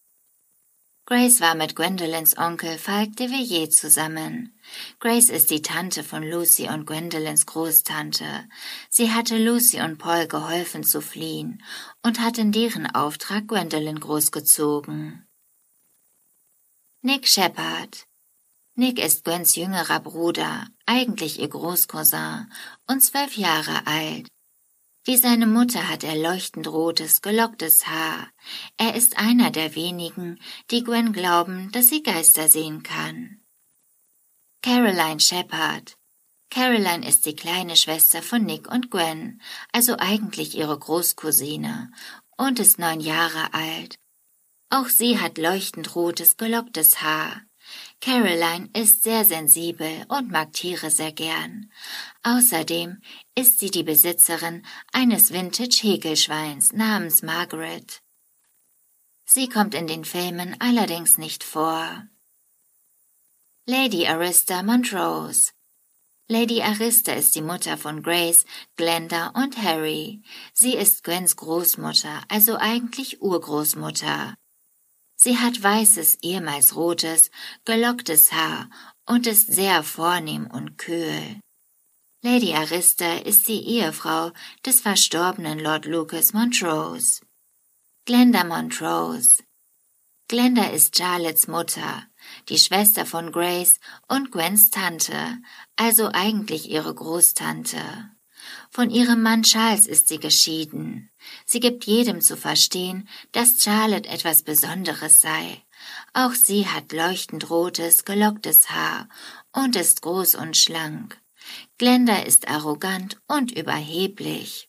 Grace 1.07 1.43
war 1.43 1.55
mit 1.55 1.77
Gwendolyns 1.77 2.39
Onkel 2.39 2.79
Falk 2.79 3.15
de 3.17 3.29
Villiers 3.29 3.77
zusammen. 3.77 4.59
Grace 5.01 5.29
ist 5.29 5.51
die 5.51 5.61
Tante 5.61 6.03
von 6.03 6.23
Lucy 6.23 6.71
und 6.71 6.87
Gwendolyns 6.87 7.45
Großtante. 7.45 8.49
Sie 8.89 9.13
hatte 9.13 9.37
Lucy 9.37 9.83
und 9.83 9.99
Paul 9.99 10.27
geholfen 10.29 10.83
zu 10.83 11.03
fliehen 11.03 11.63
und 12.03 12.21
hat 12.21 12.39
in 12.39 12.53
deren 12.53 12.87
Auftrag 12.87 13.49
Gwendolyn 13.49 14.01
großgezogen. 14.01 15.27
Nick 17.03 17.29
Shepard. 17.29 18.07
Nick 18.77 18.99
ist 18.99 19.25
Gwens 19.25 19.57
jüngerer 19.57 20.01
Bruder, 20.01 20.67
eigentlich 20.87 21.39
ihr 21.39 21.49
Großcousin, 21.49 22.51
und 22.87 23.03
zwölf 23.03 23.37
Jahre 23.37 23.87
alt. 23.87 24.29
Wie 25.07 25.19
seine 25.19 25.47
Mutter 25.47 25.91
hat 25.91 26.03
er 26.03 26.17
leuchtend 26.17 26.67
rotes, 26.67 27.21
gelocktes 27.21 27.87
Haar. 27.87 28.29
Er 28.79 28.95
ist 28.95 29.19
einer 29.19 29.51
der 29.51 29.75
wenigen, 29.75 30.41
die 30.71 30.83
Gwen 30.83 31.13
glauben, 31.13 31.71
dass 31.73 31.89
sie 31.89 32.03
Geister 32.03 32.49
sehen 32.49 32.83
kann. 32.83 33.43
Caroline 34.63 35.21
Shepard. 35.21 35.99
Caroline 36.49 37.07
ist 37.07 37.27
die 37.27 37.37
kleine 37.37 37.77
Schwester 37.77 38.23
von 38.23 38.45
Nick 38.45 38.67
und 38.67 38.91
Gwen, 38.91 39.43
also 39.73 39.97
eigentlich 39.99 40.57
ihre 40.57 40.79
Großcousine, 40.79 41.93
und 42.39 42.59
ist 42.59 42.79
neun 42.79 43.01
Jahre 43.01 43.53
alt. 43.53 43.99
Auch 44.71 44.89
sie 44.89 45.21
hat 45.21 45.37
leuchtend 45.37 45.95
rotes, 45.95 46.39
gelocktes 46.39 47.03
Haar. 47.03 47.43
Caroline 48.01 48.69
ist 48.75 49.03
sehr 49.03 49.25
sensibel 49.25 50.05
und 50.09 50.31
mag 50.31 50.53
Tiere 50.53 50.91
sehr 50.91 51.13
gern. 51.13 51.71
Außerdem 52.23 53.01
ist 53.35 53.61
sie 53.61 53.71
die 53.71 53.83
Besitzerin 53.83 54.65
eines 54.93 55.33
Vintage-Häkelschweins 55.33 56.73
namens 56.73 57.23
Margaret. 57.23 58.03
Sie 59.25 59.49
kommt 59.49 59.75
in 59.75 59.87
den 59.87 60.05
Filmen 60.05 60.57
allerdings 60.61 61.19
nicht 61.19 61.45
vor. 61.45 62.07
Lady 63.67 64.07
Arista 64.07 64.63
Montrose 64.63 65.53
Lady 66.27 66.63
Arista 66.63 67.13
ist 67.13 67.35
die 67.35 67.43
Mutter 67.43 67.77
von 67.77 68.03
Grace, 68.03 68.47
Glenda 68.77 69.29
und 69.35 69.59
Harry. 69.63 70.23
Sie 70.55 70.75
ist 70.75 71.05
Gwens 71.05 71.37
Großmutter, 71.37 72.23
also 72.29 72.57
eigentlich 72.57 73.21
Urgroßmutter. 73.21 74.35
Sie 75.25 75.39
hat 75.39 75.63
weißes, 75.63 76.19
ehemals 76.21 76.77
rotes, 76.77 77.31
gelocktes 77.65 78.31
Haar 78.31 78.69
und 79.07 79.27
ist 79.27 79.51
sehr 79.51 79.83
vornehm 79.83 80.47
und 80.49 80.77
kühl. 80.77 81.41
Lady 82.21 82.53
Arista 82.53 83.11
ist 83.21 83.49
die 83.49 83.63
Ehefrau 83.67 84.33
des 84.67 84.83
verstorbenen 84.83 85.61
Lord 85.61 85.87
Lucas 85.87 86.35
Montrose. 86.35 87.23
Glenda 88.05 88.45
Montrose. 88.45 89.43
Glenda 90.29 90.65
ist 90.65 90.95
Charlottes 90.95 91.49
Mutter, 91.49 92.03
die 92.51 92.59
Schwester 92.59 93.07
von 93.07 93.33
Grace 93.33 93.81
und 94.09 94.31
Gwens 94.31 94.69
Tante, 94.69 95.39
also 95.77 96.11
eigentlich 96.13 96.69
ihre 96.69 96.95
Großtante. 96.95 97.81
Von 98.75 98.91
ihrem 98.91 99.23
Mann 99.23 99.45
Charles 99.45 99.87
ist 99.87 100.09
sie 100.09 100.19
geschieden. 100.19 101.09
Sie 101.47 101.61
gibt 101.61 101.85
jedem 101.85 102.21
zu 102.21 102.37
verstehen, 102.37 103.09
dass 103.31 103.63
Charlotte 103.63 104.09
etwas 104.09 104.43
Besonderes 104.43 105.21
sei. 105.21 105.63
Auch 106.13 106.33
sie 106.33 106.67
hat 106.67 106.93
leuchtend 106.93 107.51
rotes, 107.51 108.05
gelocktes 108.05 108.71
Haar 108.71 109.09
und 109.53 109.77
ist 109.77 110.03
groß 110.03 110.35
und 110.35 110.57
schlank. 110.57 111.17
Glenda 111.79 112.17
ist 112.17 112.49
arrogant 112.49 113.17
und 113.29 113.53
überheblich. 113.53 114.69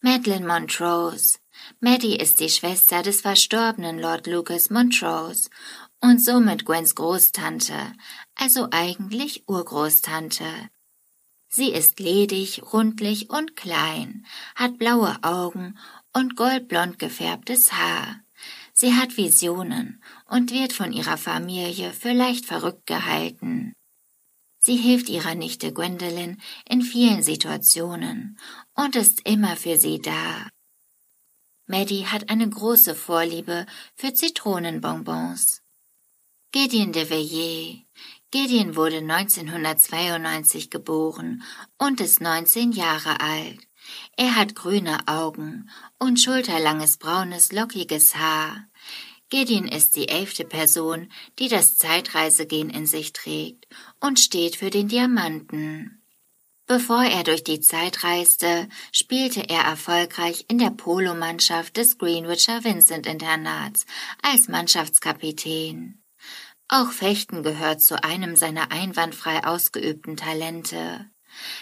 Madeline 0.00 0.46
Montrose. 0.46 1.38
Maddie 1.80 2.14
ist 2.14 2.38
die 2.38 2.48
Schwester 2.48 3.02
des 3.02 3.22
verstorbenen 3.22 3.98
Lord 3.98 4.28
Lucas 4.28 4.70
Montrose 4.70 5.50
und 6.00 6.22
somit 6.22 6.64
Gwens 6.64 6.94
Großtante, 6.94 7.74
also 8.36 8.68
eigentlich 8.70 9.48
Urgroßtante. 9.48 10.46
Sie 11.56 11.70
ist 11.70 12.00
ledig, 12.00 12.60
rundlich 12.72 13.30
und 13.30 13.54
klein, 13.54 14.26
hat 14.56 14.76
blaue 14.76 15.16
Augen 15.22 15.78
und 16.12 16.34
goldblond 16.34 16.98
gefärbtes 16.98 17.72
Haar. 17.74 18.18
Sie 18.72 18.94
hat 18.94 19.16
Visionen 19.16 20.02
und 20.26 20.50
wird 20.50 20.72
von 20.72 20.92
ihrer 20.92 21.16
Familie 21.16 21.92
für 21.92 22.10
leicht 22.10 22.44
verrückt 22.44 22.88
gehalten. 22.88 23.72
Sie 24.58 24.74
hilft 24.74 25.08
ihrer 25.08 25.36
Nichte 25.36 25.72
Gwendolyn 25.72 26.42
in 26.68 26.82
vielen 26.82 27.22
Situationen 27.22 28.36
und 28.74 28.96
ist 28.96 29.20
immer 29.24 29.54
für 29.54 29.76
sie 29.76 30.00
da. 30.00 30.48
Maddie 31.66 32.06
hat 32.06 32.30
eine 32.30 32.50
große 32.50 32.96
Vorliebe 32.96 33.64
für 33.94 34.12
Zitronenbonbons. 34.12 35.62
Gideon 36.50 36.92
de 36.92 37.08
Veillet 37.08 37.84
Gideon 38.34 38.74
wurde 38.74 38.96
1992 38.96 40.68
geboren 40.68 41.44
und 41.78 42.00
ist 42.00 42.20
19 42.20 42.72
Jahre 42.72 43.20
alt. 43.20 43.60
Er 44.16 44.34
hat 44.34 44.56
grüne 44.56 45.06
Augen 45.06 45.70
und 46.00 46.18
schulterlanges 46.18 46.96
braunes 46.96 47.52
lockiges 47.52 48.16
Haar. 48.16 48.66
Gideon 49.30 49.68
ist 49.68 49.94
die 49.94 50.08
elfte 50.08 50.44
Person, 50.44 51.12
die 51.38 51.46
das 51.46 51.76
Zeitreisegehen 51.76 52.70
in 52.70 52.86
sich 52.86 53.12
trägt 53.12 53.68
und 54.00 54.18
steht 54.18 54.56
für 54.56 54.70
den 54.70 54.88
Diamanten. 54.88 56.02
Bevor 56.66 57.04
er 57.04 57.22
durch 57.22 57.44
die 57.44 57.60
Zeit 57.60 58.02
reiste, 58.02 58.68
spielte 58.90 59.48
er 59.48 59.60
erfolgreich 59.60 60.46
in 60.48 60.58
der 60.58 60.70
Polomannschaft 60.70 61.76
des 61.76 61.98
Greenwicher 61.98 62.64
Vincent 62.64 63.06
Internats 63.06 63.86
als 64.22 64.48
Mannschaftskapitän. 64.48 66.03
Auch 66.76 66.90
Fechten 66.90 67.44
gehört 67.44 67.82
zu 67.82 68.02
einem 68.02 68.34
seiner 68.34 68.72
einwandfrei 68.72 69.44
ausgeübten 69.44 70.16
Talente. 70.16 71.08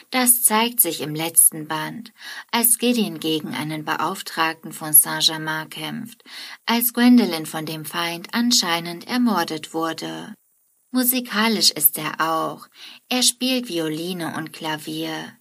Das 0.09 0.43
zeigt 0.43 0.81
sich 0.81 1.03
im 1.03 1.15
letzten 1.15 1.69
Band, 1.69 2.15
als 2.51 2.79
Gideon 2.79 3.21
gegen 3.21 3.53
einen 3.55 3.85
Beauftragten 3.85 4.73
von 4.73 4.95
Saint-Germain 4.95 5.69
kämpft, 5.69 6.25
als 6.65 6.95
Gwendolyn 6.95 7.45
von 7.45 7.67
dem 7.67 7.85
Feind 7.85 8.29
anscheinend 8.33 9.07
ermordet 9.07 9.75
wurde. 9.75 10.33
Musikalisch 10.93 11.73
ist 11.73 11.99
er 11.99 12.15
auch. 12.19 12.69
Er 13.11 13.23
spielt 13.23 13.69
Violine 13.69 14.35
und 14.39 14.55
Klavier. 14.55 15.37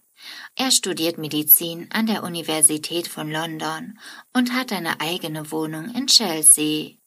Er 0.54 0.70
studiert 0.70 1.16
Medizin 1.16 1.88
an 1.94 2.04
der 2.04 2.24
Universität 2.24 3.08
von 3.08 3.30
London 3.30 3.98
und 4.34 4.52
hat 4.52 4.70
eine 4.70 5.00
eigene 5.00 5.50
Wohnung 5.50 5.94
in 5.94 6.08
Chelsea. 6.08 6.98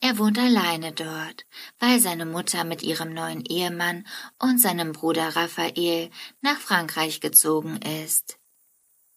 Er 0.00 0.18
wohnt 0.18 0.38
alleine 0.38 0.92
dort, 0.92 1.44
weil 1.78 2.00
seine 2.00 2.26
Mutter 2.26 2.64
mit 2.64 2.82
ihrem 2.82 3.12
neuen 3.12 3.44
Ehemann 3.44 4.06
und 4.38 4.60
seinem 4.60 4.92
Bruder 4.92 5.36
Raphael 5.36 6.10
nach 6.40 6.58
Frankreich 6.58 7.20
gezogen 7.20 7.78
ist. 8.04 8.40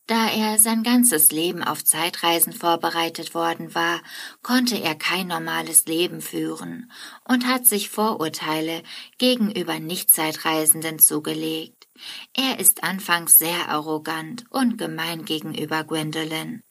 Da 0.06 0.28
er 0.28 0.60
sein 0.60 0.84
ganzes 0.84 1.32
Leben 1.32 1.64
auf 1.64 1.86
Zeitreisen 1.86 2.52
vorbereitet 2.52 3.34
worden 3.34 3.74
war, 3.74 4.02
konnte 4.42 4.78
er 4.78 4.96
kein 4.96 5.28
normales 5.28 5.86
Leben 5.86 6.20
führen 6.20 6.92
und 7.24 7.48
hat 7.48 7.66
sich 7.66 7.90
Vorurteile 7.90 8.84
gegenüber 9.18 9.80
Nicht-Zeitreisenden 9.80 11.00
zugelegt. 11.00 11.88
Er 12.34 12.60
ist 12.60 12.84
anfangs 12.84 13.38
sehr 13.38 13.70
arrogant 13.70 14.44
und 14.50 14.78
gemein 14.78 15.24
gegenüber 15.24 15.86
Gwendolyn. 15.86 16.64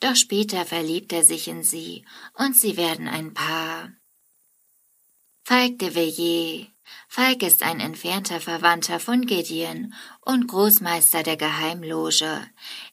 Doch 0.00 0.16
später 0.16 0.64
verliebt 0.66 1.12
er 1.12 1.24
sich 1.24 1.48
in 1.48 1.62
sie 1.62 2.04
und 2.34 2.56
sie 2.56 2.76
werden 2.76 3.08
ein 3.08 3.34
Paar. 3.34 3.92
Falk 5.44 5.78
de 5.78 5.94
Villiers 5.94 6.66
Falk 7.08 7.42
ist 7.42 7.62
ein 7.62 7.80
entfernter 7.80 8.40
Verwandter 8.40 9.00
von 9.00 9.26
Gideon 9.26 9.94
und 10.20 10.48
Großmeister 10.48 11.22
der 11.22 11.36
Geheimloge. 11.36 12.46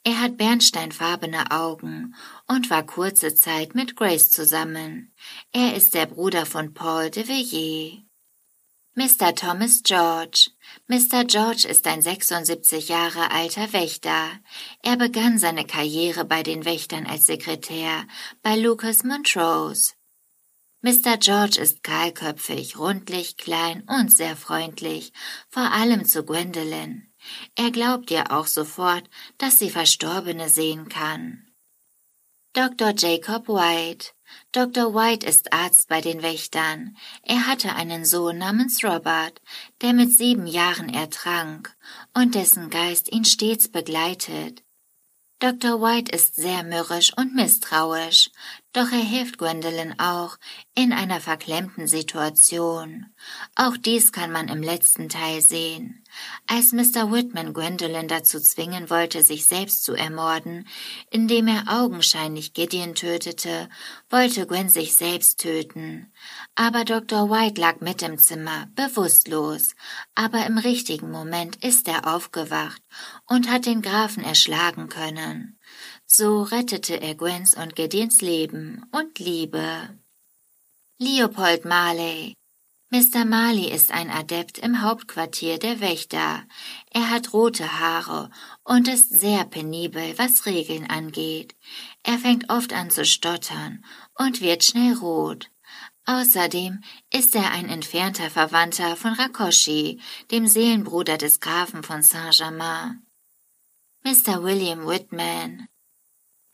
Er 0.03 0.22
hat 0.22 0.38
bernsteinfarbene 0.38 1.51
Augen 1.51 2.15
und 2.48 2.69
war 2.69 2.83
kurze 2.83 3.36
Zeit 3.36 3.75
mit 3.75 3.95
Grace 3.95 4.31
zusammen. 4.31 5.13
Er 5.51 5.75
ist 5.75 5.93
der 5.93 6.05
Bruder 6.05 6.45
von 6.45 6.74
Paul 6.74 7.10
de 7.10 7.27
Villiers. 7.27 8.02
Mr. 8.95 9.33
Thomas 9.33 9.81
George. 9.81 10.51
Mr. 10.88 11.25
George 11.25 11.67
ist 11.67 11.88
ein 11.88 12.03
76 12.03 12.89
Jahre 12.89 13.31
alter 13.31 13.73
Wächter. 13.73 14.29
Er 14.83 14.97
begann 14.97 15.39
seine 15.39 15.65
Karriere 15.65 16.25
bei 16.25 16.43
den 16.43 16.63
Wächtern 16.63 17.07
als 17.07 17.25
Sekretär 17.25 18.06
bei 18.43 18.56
Lucas 18.56 19.03
Montrose. 19.03 19.93
Mr. 20.82 21.17
George 21.17 21.60
ist 21.60 21.82
kahlköpfig, 21.82 22.77
rundlich, 22.77 23.36
klein 23.38 23.82
und 23.88 24.12
sehr 24.12 24.36
freundlich, 24.36 25.12
vor 25.49 25.71
allem 25.71 26.06
zu 26.06 26.23
Gwendolyn. 26.23 27.12
Er 27.56 27.71
glaubt 27.71 28.12
ihr 28.12 28.32
auch 28.32 28.45
sofort, 28.45 29.10
dass 29.39 29.58
sie 29.58 29.71
Verstorbene 29.71 30.49
sehen 30.49 30.88
kann. 30.88 31.47
Dr. 32.53 32.93
Jacob 32.95 33.47
White. 33.47 34.10
Dr. 34.52 34.93
White 34.93 35.26
ist 35.26 35.54
Arzt 35.54 35.89
bei 35.89 36.02
den 36.02 36.22
Wächtern. 36.22 36.96
Er 37.24 37.48
hatte 37.48 37.76
einen 37.76 38.06
Sohn 38.06 38.38
namens 38.38 38.84
Robert, 38.84 39.41
der 39.82 39.93
mit 39.93 40.12
sieben 40.12 40.48
Jahren 40.48 40.93
ertrank 40.93 41.76
und 42.13 42.36
dessen 42.36 42.69
Geist 42.69 43.12
ihn 43.12 43.26
stets 43.26 43.69
begleitet. 43.69 44.63
Dr. 45.39 45.82
White 45.82 46.15
ist 46.15 46.36
sehr 46.36 46.63
mürrisch 46.63 47.12
und 47.17 47.36
misstrauisch, 47.36 48.30
doch 48.72 48.89
er 48.91 49.04
hilft 49.04 49.38
Gwendolyn 49.38 50.00
auch 50.00 50.38
in 50.74 50.93
einer 50.93 51.19
verklemmten 51.19 51.86
Situation. 51.86 53.08
Auch 53.56 53.76
dies 53.76 54.13
kann 54.13 54.32
man 54.32 54.48
im 54.48 54.63
letzten 54.63 55.10
Teil 55.10 55.41
sehen. 55.41 56.02
Als 56.47 56.71
Mr. 56.71 57.12
Whitman 57.12 57.54
Gwendolyn 57.54 58.08
dazu 58.08 58.39
zwingen 58.39 58.89
wollte, 58.89 59.23
sich 59.23 59.45
selbst 59.45 59.84
zu 59.84 59.93
ermorden, 59.93 60.67
indem 61.10 61.47
er 61.47 61.63
augenscheinlich 61.67 62.54
Gideon 62.54 62.95
tötete, 62.95 63.69
wollte 64.10 64.45
Gwen 64.45 64.69
sich 64.69 64.95
selbst 64.95 65.39
töten. 65.39 66.12
Aber 66.56 66.86
Dr. 66.86 67.30
White 67.30 67.60
lag 67.60 67.80
mit 67.82 68.02
im 68.02 68.17
Zimmer, 68.19 68.67
bewusstlos, 68.76 69.76
aber 70.15 70.45
im 70.45 70.58
richtigen 70.58 71.12
Moment 71.12 71.63
ist 71.63 71.88
er 71.88 72.13
aufgewacht 72.13 72.82
und 73.28 73.49
hat 73.49 73.65
den 73.65 73.82
Grafen 73.82 74.23
erschlagen 74.23 74.89
können. 74.89 75.60
So 76.06 76.43
rettete 76.43 77.02
er 77.02 77.15
Gwens 77.15 77.56
und 77.56 77.76
Gideons 77.76 78.21
Leben 78.21 78.86
und 78.91 79.19
Liebe. 79.19 79.89
Leopold 80.99 81.65
Marley 81.65 82.36
Mr. 82.93 83.25
Marley 83.25 83.71
ist 83.71 83.91
ein 83.91 84.12
Adept 84.12 84.60
im 84.60 84.84
Hauptquartier 84.84 85.58
der 85.58 85.79
Wächter. 85.79 86.43
Er 86.91 87.10
hat 87.10 87.34
rote 87.34 87.79
Haare 87.79 88.29
und 88.63 88.88
ist 88.88 89.10
sehr 89.10 89.45
penibel, 89.45 90.13
was 90.19 90.45
Regeln 90.45 90.88
angeht. 90.88 91.56
Er 92.03 92.19
fängt 92.19 92.51
oft 92.51 92.71
an 92.71 92.91
zu 92.91 93.03
stottern 93.03 93.84
und 94.13 94.41
wird 94.41 94.63
schnell 94.63 94.93
rot. 94.93 95.49
Außerdem 96.06 96.84
ist 97.12 97.34
er 97.34 97.49
ein 97.49 97.67
entfernter 97.67 98.29
Verwandter 98.29 98.95
von 98.95 99.13
Rakoshi, 99.13 99.99
dem 100.29 100.45
Seelenbruder 100.45 101.17
des 101.17 101.39
Grafen 101.39 101.82
von 101.82 102.03
Saint-Germain. 102.03 103.01
Mr. 104.03 104.43
William 104.43 104.86
Whitman. 104.86 105.67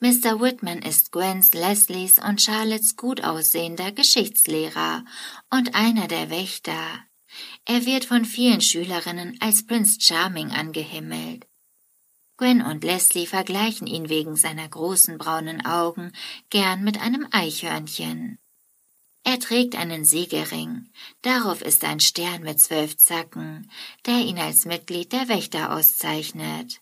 Mr. 0.02 0.40
Whitman 0.40 0.82
ist 0.82 1.12
Gwens, 1.12 1.54
Leslies 1.54 2.20
und 2.20 2.42
Charlottes 2.42 2.96
gut 2.96 3.22
aussehender 3.22 3.92
Geschichtslehrer 3.92 5.04
und 5.50 5.76
einer 5.76 6.08
der 6.08 6.30
Wächter. 6.30 7.04
Er 7.66 7.86
wird 7.86 8.06
von 8.06 8.24
vielen 8.24 8.62
Schülerinnen 8.62 9.38
als 9.42 9.66
Prince 9.66 10.00
Charming 10.00 10.52
angehimmelt. 10.52 11.46
Gwen 12.38 12.62
und 12.62 12.86
Leslie 12.86 13.26
vergleichen 13.26 13.88
ihn 13.88 14.08
wegen 14.08 14.38
seiner 14.38 14.70
großen 14.70 15.18
braunen 15.18 15.66
Augen 15.66 16.14
gern 16.50 16.86
mit 16.86 17.02
einem 17.02 17.28
Eichhörnchen. 17.32 18.40
Er 19.26 19.38
trägt 19.40 19.76
einen 19.76 20.06
Siegerring. 20.06 20.90
Darauf 21.22 21.62
ist 21.62 21.84
ein 21.84 22.00
Stern 22.00 22.44
mit 22.44 22.62
zwölf 22.62 22.96
Zacken, 22.96 23.70
der 24.06 24.20
ihn 24.20 24.40
als 24.40 24.64
Mitglied 24.64 25.12
der 25.12 25.28
Wächter 25.28 25.76
auszeichnet. 25.76 26.80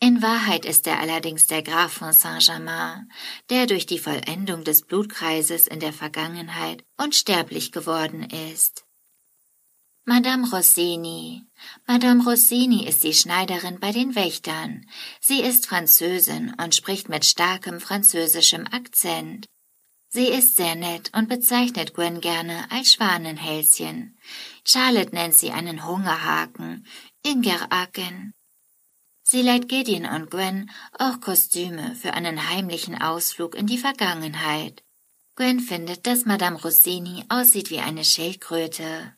In 0.00 0.22
Wahrheit 0.22 0.64
ist 0.64 0.86
er 0.86 1.00
allerdings 1.00 1.48
der 1.48 1.62
Graf 1.62 1.92
von 1.92 2.12
Saint-Germain, 2.12 3.10
der 3.50 3.66
durch 3.66 3.84
die 3.84 3.98
Vollendung 3.98 4.62
des 4.62 4.82
Blutkreises 4.82 5.66
in 5.66 5.80
der 5.80 5.92
Vergangenheit 5.92 6.84
unsterblich 6.96 7.72
geworden 7.72 8.22
ist. 8.22 8.84
Madame 10.04 10.48
Rossini. 10.48 11.44
Madame 11.86 12.24
Rossini 12.24 12.86
ist 12.86 13.02
die 13.02 13.12
Schneiderin 13.12 13.80
bei 13.80 13.92
den 13.92 14.14
Wächtern. 14.14 14.86
Sie 15.20 15.40
ist 15.42 15.66
Französin 15.66 16.54
und 16.62 16.74
spricht 16.74 17.08
mit 17.08 17.24
starkem 17.24 17.80
französischem 17.80 18.66
Akzent. 18.68 19.46
Sie 20.08 20.28
ist 20.28 20.56
sehr 20.56 20.76
nett 20.76 21.10
und 21.14 21.28
bezeichnet 21.28 21.92
Gwen 21.92 22.22
gerne 22.22 22.70
als 22.70 22.94
Schwanenhälschen. 22.94 24.16
Charlotte 24.64 25.14
nennt 25.14 25.34
sie 25.34 25.50
einen 25.50 25.84
Hungerhaken, 25.86 26.86
Ingeraken. 27.22 28.32
Sie 29.30 29.42
leiht 29.42 29.68
Gideon 29.68 30.06
und 30.06 30.30
Gwen 30.30 30.70
auch 30.98 31.20
Kostüme 31.20 31.94
für 31.96 32.14
einen 32.14 32.48
heimlichen 32.48 32.98
Ausflug 32.98 33.54
in 33.54 33.66
die 33.66 33.76
Vergangenheit. 33.76 34.82
Gwen 35.36 35.60
findet, 35.60 36.06
dass 36.06 36.24
Madame 36.24 36.58
Rossini 36.58 37.26
aussieht 37.28 37.68
wie 37.68 37.80
eine 37.80 38.06
Schildkröte. 38.06 39.12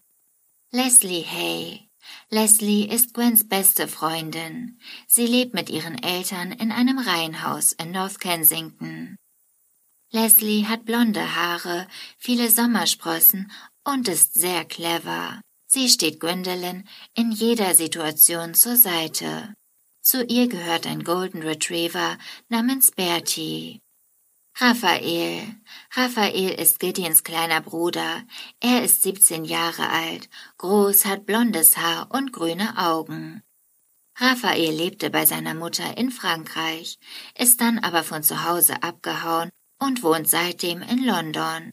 Leslie 0.72 1.24
Hay. 1.24 1.88
Leslie 2.28 2.86
ist 2.86 3.14
Gwens 3.14 3.46
beste 3.48 3.86
Freundin. 3.86 4.80
Sie 5.06 5.26
lebt 5.26 5.54
mit 5.54 5.70
ihren 5.70 6.02
Eltern 6.02 6.50
in 6.50 6.72
einem 6.72 6.98
Reihenhaus 6.98 7.70
in 7.70 7.92
North 7.92 8.18
Kensington. 8.18 9.14
Leslie 10.10 10.66
hat 10.66 10.86
blonde 10.86 11.36
Haare, 11.36 11.86
viele 12.18 12.50
Sommersprossen 12.50 13.52
und 13.84 14.08
ist 14.08 14.34
sehr 14.34 14.64
clever. 14.64 15.40
Sie 15.68 15.88
steht 15.88 16.18
Gwendolyn 16.18 16.88
in 17.14 17.30
jeder 17.30 17.76
Situation 17.76 18.54
zur 18.54 18.74
Seite. 18.74 19.54
Zu 20.10 20.24
ihr 20.24 20.48
gehört 20.48 20.88
ein 20.88 21.04
Golden 21.04 21.40
Retriever 21.44 22.18
namens 22.48 22.90
Bertie. 22.90 23.80
Raphael. 24.56 25.54
Raphael 25.92 26.50
ist 26.50 26.80
Gideons 26.80 27.22
kleiner 27.22 27.60
Bruder. 27.60 28.24
Er 28.58 28.82
ist 28.82 29.02
17 29.02 29.44
Jahre 29.44 29.88
alt, 29.88 30.28
groß, 30.58 31.04
hat 31.04 31.26
blondes 31.26 31.76
Haar 31.76 32.08
und 32.10 32.32
grüne 32.32 32.76
Augen. 32.76 33.44
Raphael 34.16 34.74
lebte 34.74 35.10
bei 35.10 35.26
seiner 35.26 35.54
Mutter 35.54 35.96
in 35.96 36.10
Frankreich, 36.10 36.98
ist 37.38 37.60
dann 37.60 37.78
aber 37.78 38.02
von 38.02 38.24
zu 38.24 38.42
Hause 38.42 38.82
abgehauen 38.82 39.50
und 39.78 40.02
wohnt 40.02 40.28
seitdem 40.28 40.82
in 40.82 41.04
London. 41.04 41.70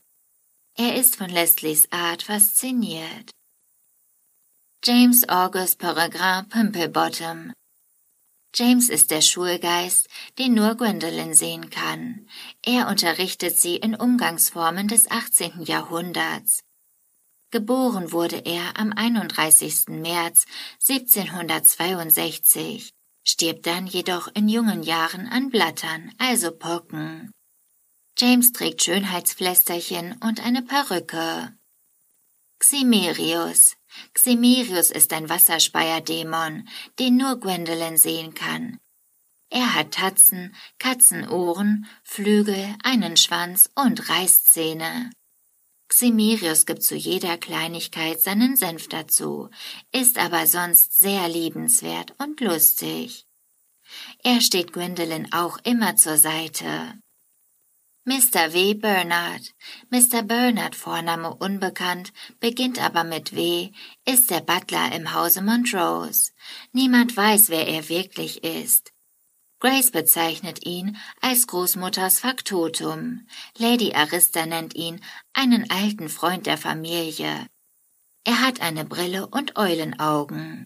Er 0.75 0.95
ist 0.95 1.15
von 1.15 1.31
Leslies 1.31 1.91
Art 1.91 2.21
fasziniert. 2.21 3.31
James 4.83 5.27
August 5.27 5.79
Peregrin 5.79 6.47
Pimplebottom 6.49 7.53
James 8.59 8.89
ist 8.89 9.11
der 9.11 9.21
Schulgeist, 9.21 10.09
den 10.39 10.55
nur 10.55 10.73
Gwendolyn 10.73 11.35
sehen 11.35 11.69
kann. 11.69 12.27
Er 12.65 12.87
unterrichtet 12.87 13.55
sie 13.55 13.75
in 13.75 13.93
Umgangsformen 13.93 14.87
des 14.87 15.11
18. 15.11 15.61
Jahrhunderts. 15.61 16.63
Geboren 17.51 18.11
wurde 18.11 18.37
er 18.37 18.79
am 18.79 18.91
31. 18.91 19.89
März 19.89 20.47
1762, 20.89 22.89
stirbt 23.23 23.67
dann 23.67 23.85
jedoch 23.85 24.27
in 24.33 24.49
jungen 24.49 24.81
Jahren 24.81 25.27
an 25.27 25.51
Blattern, 25.51 26.11
also 26.17 26.49
Pocken. 26.49 27.29
James 28.17 28.53
trägt 28.53 28.81
Schönheitspflästerchen 28.81 30.15
und 30.23 30.43
eine 30.43 30.63
Perücke. 30.63 31.53
Ximerius. 32.57 33.76
Ximerius 34.13 34.91
ist 34.91 35.13
ein 35.13 35.29
Wasserspeierdämon, 35.29 36.67
den 36.99 37.17
nur 37.17 37.39
Gwendolyn 37.39 37.97
sehen 37.97 38.33
kann. 38.33 38.79
Er 39.49 39.75
hat 39.75 39.91
Tatzen, 39.91 40.55
Katzenohren, 40.77 41.87
Flügel, 42.03 42.75
einen 42.83 43.15
Schwanz 43.15 43.69
und 43.75 44.09
Reißzähne. 44.09 45.11
Ximerius 45.87 46.65
gibt 46.65 46.83
zu 46.83 46.95
jeder 46.95 47.37
Kleinigkeit 47.37 48.19
seinen 48.19 48.57
Senf 48.57 48.89
dazu, 48.89 49.49
ist 49.93 50.17
aber 50.17 50.45
sonst 50.47 50.99
sehr 50.99 51.29
liebenswert 51.29 52.13
und 52.17 52.41
lustig. 52.41 53.25
Er 54.21 54.41
steht 54.41 54.73
Gwendolyn 54.73 55.31
auch 55.31 55.59
immer 55.63 55.95
zur 55.95 56.17
Seite. 56.17 56.99
Mr. 58.07 58.53
W. 58.53 58.73
Bernard. 58.73 59.53
Mr. 59.89 60.23
Bernard, 60.23 60.75
Vorname 60.75 61.35
unbekannt, 61.35 62.13
beginnt 62.39 62.81
aber 62.81 63.03
mit 63.03 63.35
W., 63.35 63.71
ist 64.05 64.31
der 64.31 64.39
Butler 64.39 64.93
im 64.95 65.13
Hause 65.13 65.41
Montrose. 65.41 66.31
Niemand 66.71 67.17
weiß, 67.17 67.49
wer 67.49 67.67
er 67.67 67.89
wirklich 67.89 68.45
ist. 68.45 68.93
Grace 69.59 69.91
bezeichnet 69.91 70.65
ihn 70.65 70.95
als 71.19 71.47
Großmutters 71.47 72.21
Faktotum. 72.21 73.27
Lady 73.57 73.93
Arista 73.93 74.45
nennt 74.45 74.73
ihn 74.73 75.01
einen 75.33 75.69
alten 75.69 76.07
Freund 76.07 76.45
der 76.45 76.57
Familie. 76.57 77.47
Er 78.23 78.41
hat 78.41 78.61
eine 78.61 78.85
Brille 78.85 79.27
und 79.27 79.57
Eulenaugen. 79.57 80.65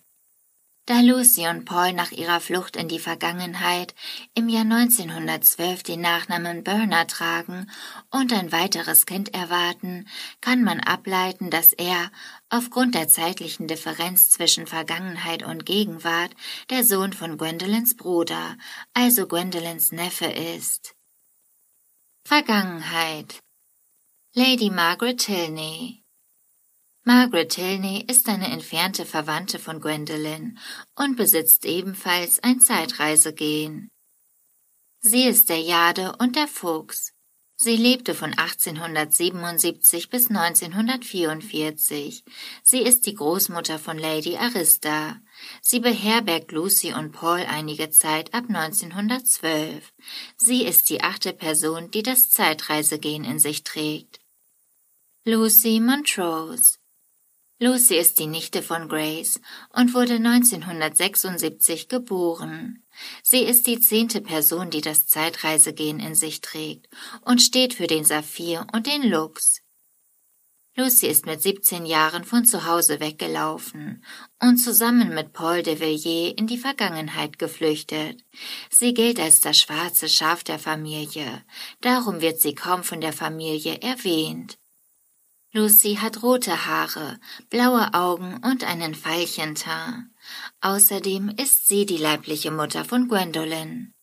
Da 0.91 0.99
Lucy 0.99 1.47
und 1.47 1.63
Paul 1.63 1.93
nach 1.93 2.11
ihrer 2.11 2.41
Flucht 2.41 2.75
in 2.75 2.89
die 2.89 2.99
Vergangenheit 2.99 3.95
im 4.33 4.49
Jahr 4.49 4.63
1912 4.63 5.83
den 5.83 6.01
Nachnamen 6.01 6.65
Burner 6.65 7.07
tragen 7.07 7.71
und 8.09 8.33
ein 8.33 8.51
weiteres 8.51 9.05
Kind 9.05 9.33
erwarten, 9.33 10.05
kann 10.41 10.65
man 10.65 10.81
ableiten, 10.81 11.49
dass 11.49 11.71
er, 11.71 12.11
aufgrund 12.49 12.93
der 12.93 13.07
zeitlichen 13.07 13.69
Differenz 13.69 14.31
zwischen 14.31 14.67
Vergangenheit 14.67 15.43
und 15.43 15.65
Gegenwart, 15.65 16.31
der 16.69 16.83
Sohn 16.83 17.13
von 17.13 17.37
Gwendolyns 17.37 17.95
Bruder, 17.95 18.57
also 18.93 19.27
Gwendolyns 19.27 19.93
Neffe 19.93 20.25
ist. 20.25 20.93
Vergangenheit 22.25 23.39
Lady 24.33 24.69
Margaret 24.69 25.21
Tilney 25.21 26.00
Margaret 27.03 27.49
Tilney 27.49 28.05
ist 28.07 28.29
eine 28.29 28.51
entfernte 28.51 29.07
Verwandte 29.07 29.57
von 29.57 29.81
Gwendolyn 29.81 30.59
und 30.95 31.15
besitzt 31.15 31.65
ebenfalls 31.65 32.37
ein 32.43 32.59
Zeitreisegehen. 32.59 33.89
Sie 34.99 35.23
ist 35.23 35.49
der 35.49 35.59
Jade 35.59 36.15
und 36.19 36.35
der 36.35 36.47
Fuchs. 36.47 37.13
Sie 37.55 37.75
lebte 37.75 38.13
von 38.13 38.33
1877 38.33 40.09
bis 40.09 40.29
1944. 40.29 42.23
Sie 42.63 42.81
ist 42.81 43.07
die 43.07 43.15
Großmutter 43.15 43.79
von 43.79 43.97
Lady 43.97 44.37
Arista. 44.37 45.19
Sie 45.61 45.79
beherbergt 45.79 46.51
Lucy 46.51 46.93
und 46.93 47.13
Paul 47.13 47.39
einige 47.39 47.89
Zeit 47.89 48.31
ab 48.35 48.45
1912. 48.47 49.91
Sie 50.37 50.63
ist 50.65 50.89
die 50.91 51.01
achte 51.01 51.33
Person, 51.33 51.89
die 51.89 52.03
das 52.03 52.29
Zeitreisegehen 52.29 53.23
in 53.23 53.39
sich 53.39 53.63
trägt. 53.63 54.19
Lucy 55.23 55.79
Montrose 55.79 56.80
Lucy 57.63 57.93
ist 57.93 58.17
die 58.17 58.25
Nichte 58.25 58.63
von 58.63 58.89
Grace 58.89 59.39
und 59.69 59.93
wurde 59.93 60.15
1976 60.15 61.89
geboren. 61.89 62.81
Sie 63.21 63.43
ist 63.43 63.67
die 63.67 63.79
zehnte 63.79 64.19
Person, 64.19 64.71
die 64.71 64.81
das 64.81 65.05
Zeitreisegehen 65.05 65.99
in 65.99 66.15
sich 66.15 66.41
trägt 66.41 66.89
und 67.23 67.39
steht 67.39 67.75
für 67.75 67.85
den 67.85 68.03
Saphir 68.03 68.65
und 68.73 68.87
den 68.87 69.03
Lux. 69.03 69.61
Lucy 70.75 71.05
ist 71.05 71.27
mit 71.27 71.43
17 71.43 71.85
Jahren 71.85 72.23
von 72.23 72.45
zu 72.45 72.65
Hause 72.65 72.99
weggelaufen 72.99 74.03
und 74.41 74.57
zusammen 74.57 75.13
mit 75.13 75.31
Paul 75.31 75.61
de 75.61 75.79
Villiers 75.79 76.33
in 76.37 76.47
die 76.47 76.57
Vergangenheit 76.57 77.37
geflüchtet. 77.37 78.25
Sie 78.71 78.95
gilt 78.95 79.19
als 79.19 79.39
das 79.39 79.59
schwarze 79.59 80.09
Schaf 80.09 80.43
der 80.43 80.57
Familie, 80.57 81.43
darum 81.81 82.21
wird 82.21 82.41
sie 82.41 82.55
kaum 82.55 82.83
von 82.83 83.01
der 83.01 83.13
Familie 83.13 83.79
erwähnt. 83.83 84.57
Lucy 85.53 85.95
hat 85.95 86.23
rote 86.23 86.65
Haare, 86.65 87.19
blaue 87.49 87.93
Augen 87.93 88.39
und 88.43 88.63
einen 88.63 88.95
Veilchenteint. 88.95 90.05
Außerdem 90.61 91.29
ist 91.37 91.67
sie 91.67 91.85
die 91.85 91.97
leibliche 91.97 92.51
Mutter 92.51 92.85
von 92.85 93.09
Gwendolyn. 93.09 93.93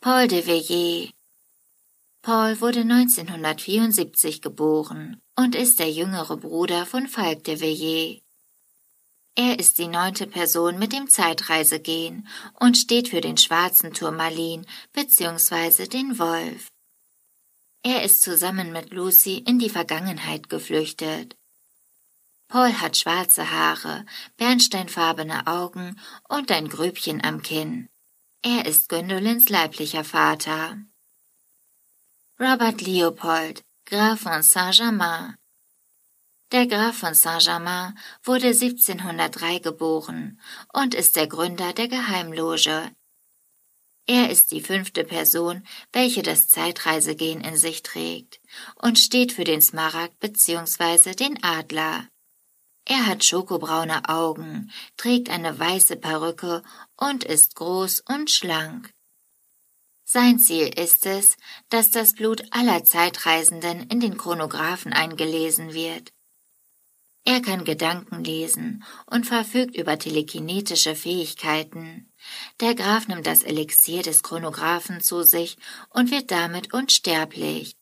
Paul 0.00 0.28
de 0.28 0.46
Villiers 0.46 1.12
Paul 2.22 2.60
wurde 2.60 2.80
1974 2.80 4.42
geboren 4.42 5.20
und 5.34 5.54
ist 5.54 5.80
der 5.80 5.90
jüngere 5.90 6.36
Bruder 6.36 6.86
von 6.86 7.08
Falk 7.08 7.42
de 7.44 7.60
Villiers. 7.60 8.22
Er 9.34 9.58
ist 9.58 9.78
die 9.78 9.88
neunte 9.88 10.26
Person 10.26 10.78
mit 10.78 10.92
dem 10.92 11.08
Zeitreisegehen 11.08 12.28
und 12.60 12.76
steht 12.76 13.08
für 13.08 13.20
den 13.20 13.36
schwarzen 13.36 13.94
Turmalin 13.94 14.66
bzw. 14.92 15.86
den 15.86 16.18
Wolf. 16.18 16.68
Er 17.82 18.02
ist 18.02 18.22
zusammen 18.22 18.72
mit 18.72 18.90
Lucy 18.90 19.38
in 19.38 19.58
die 19.58 19.70
Vergangenheit 19.70 20.48
geflüchtet. 20.48 21.36
Paul 22.48 22.72
hat 22.72 22.96
schwarze 22.96 23.50
Haare, 23.50 24.06
bernsteinfarbene 24.36 25.46
Augen 25.46 26.00
und 26.28 26.50
ein 26.50 26.68
Grübchen 26.68 27.22
am 27.22 27.42
Kinn. 27.42 27.88
Er 28.42 28.66
ist 28.66 28.88
Gwendolyns 28.88 29.48
leiblicher 29.48 30.04
Vater. 30.04 30.78
Robert 32.40 32.80
Leopold, 32.80 33.64
Graf 33.84 34.20
von 34.20 34.42
Saint-Germain. 34.42 35.36
Der 36.52 36.66
Graf 36.66 36.96
von 36.96 37.14
Saint-Germain 37.14 37.98
wurde 38.22 38.48
1703 38.48 39.58
geboren 39.58 40.40
und 40.72 40.94
ist 40.94 41.16
der 41.16 41.26
Gründer 41.26 41.74
der 41.74 41.88
Geheimloge 41.88 42.90
er 44.08 44.30
ist 44.30 44.52
die 44.52 44.62
fünfte 44.62 45.04
Person, 45.04 45.62
welche 45.92 46.22
das 46.22 46.48
Zeitreisegehen 46.48 47.42
in 47.42 47.58
sich 47.58 47.82
trägt 47.82 48.40
und 48.74 48.98
steht 48.98 49.32
für 49.32 49.44
den 49.44 49.60
Smaragd 49.60 50.18
bzw. 50.18 51.14
den 51.14 51.44
Adler. 51.44 52.08
Er 52.86 53.06
hat 53.06 53.22
schokobraune 53.22 54.08
Augen, 54.08 54.72
trägt 54.96 55.28
eine 55.28 55.58
weiße 55.58 55.96
Perücke 55.96 56.62
und 56.96 57.22
ist 57.22 57.54
groß 57.56 58.00
und 58.08 58.30
schlank. 58.30 58.94
Sein 60.04 60.38
Ziel 60.38 60.68
ist 60.68 61.04
es, 61.04 61.36
dass 61.68 61.90
das 61.90 62.14
Blut 62.14 62.42
aller 62.50 62.84
Zeitreisenden 62.84 63.90
in 63.90 64.00
den 64.00 64.16
Chronographen 64.16 64.94
eingelesen 64.94 65.74
wird. 65.74 66.14
Er 67.28 67.42
kann 67.42 67.66
Gedanken 67.66 68.24
lesen 68.24 68.82
und 69.04 69.26
verfügt 69.26 69.76
über 69.76 69.98
telekinetische 69.98 70.94
Fähigkeiten. 70.94 72.10
Der 72.58 72.74
Graf 72.74 73.06
nimmt 73.06 73.26
das 73.26 73.42
Elixier 73.42 74.02
des 74.02 74.22
Chronographen 74.22 75.02
zu 75.02 75.24
sich 75.24 75.58
und 75.90 76.10
wird 76.10 76.30
damit 76.30 76.72
unsterblich. 76.72 77.76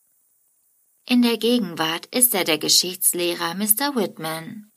In 1.07 1.23
der 1.23 1.37
Gegenwart 1.37 2.07
ist 2.07 2.35
er 2.35 2.43
der 2.43 2.59
Geschichtslehrer 2.59 3.55
Mr. 3.55 3.95
Whitman. 3.95 4.73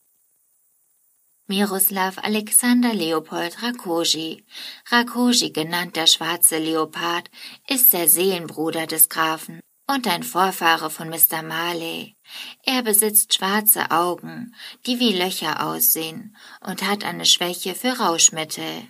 Miroslav 1.47 2.19
Alexander 2.19 2.93
Leopold 2.93 3.63
Rakosi, 3.63 4.45
Rakosi 4.91 5.49
genannt 5.49 5.95
der 5.95 6.05
schwarze 6.05 6.60
Leopard, 6.60 7.32
ist 7.67 7.91
der 7.91 8.08
Seelenbruder 8.08 8.86
des 8.86 9.10
Grafen 9.10 9.62
und 9.89 10.08
ein 10.08 10.21
Vorfahre 10.21 10.91
von 10.91 11.10
Mr. 11.10 11.41
Marley. 11.41 12.15
Er 12.63 12.84
besitzt 12.84 13.34
schwarze 13.34 13.89
Augen, 13.89 14.54
die 14.86 14.99
wie 14.99 15.17
Löcher 15.17 15.65
aussehen, 15.65 16.38
und 16.62 16.84
hat 16.84 17.04
eine 17.04 17.25
Schwäche 17.25 17.73
für 17.73 17.97
Rauschmittel. 17.97 18.88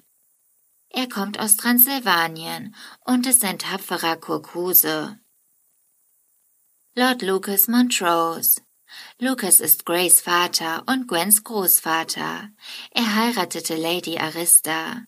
Er 0.90 1.08
kommt 1.08 1.40
aus 1.40 1.56
Transsilvanien 1.56 2.76
und 3.06 3.26
ist 3.28 3.46
ein 3.46 3.60
tapferer 3.60 4.18
Kurkuse. 4.18 5.18
Lord 6.96 7.22
Lucas 7.22 7.70
Montrose 7.70 8.62
Lucas 9.20 9.62
ist 9.62 9.86
Grays 9.86 10.20
Vater 10.20 10.84
und 10.86 11.08
Gwens 11.08 11.46
Großvater. 11.46 12.50
Er 12.92 13.16
heiratete 13.16 13.78
Lady 13.78 14.18
Arista. 14.18 15.04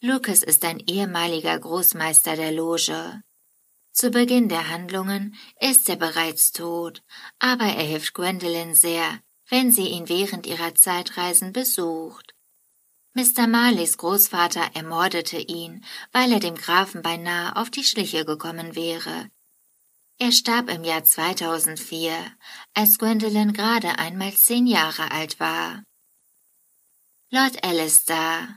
Lucas 0.00 0.42
ist 0.42 0.64
ein 0.64 0.80
ehemaliger 0.80 1.56
Großmeister 1.56 2.34
der 2.34 2.50
Loge. 2.50 3.22
Zu 3.92 4.10
Beginn 4.10 4.48
der 4.48 4.70
Handlungen 4.70 5.36
ist 5.60 5.88
er 5.88 5.96
bereits 5.96 6.52
tot, 6.52 7.02
aber 7.38 7.66
er 7.66 7.84
hilft 7.84 8.14
Gwendolyn 8.14 8.74
sehr, 8.74 9.20
wenn 9.48 9.70
sie 9.70 9.88
ihn 9.88 10.08
während 10.08 10.46
ihrer 10.46 10.74
Zeitreisen 10.74 11.52
besucht. 11.52 12.34
Mr. 13.14 13.46
Marleys 13.46 13.98
Großvater 13.98 14.70
ermordete 14.72 15.36
ihn, 15.36 15.84
weil 16.12 16.32
er 16.32 16.40
dem 16.40 16.54
Grafen 16.54 17.02
beinahe 17.02 17.54
auf 17.56 17.68
die 17.68 17.84
Schliche 17.84 18.24
gekommen 18.24 18.74
wäre. 18.74 19.28
Er 20.18 20.32
starb 20.32 20.70
im 20.70 20.84
Jahr 20.84 21.04
2004, 21.04 22.14
als 22.72 22.98
Gwendolyn 22.98 23.52
gerade 23.52 23.98
einmal 23.98 24.32
zehn 24.32 24.66
Jahre 24.66 25.10
alt 25.10 25.38
war. 25.38 25.82
Lord 27.28 27.62
Alistair 27.62 28.56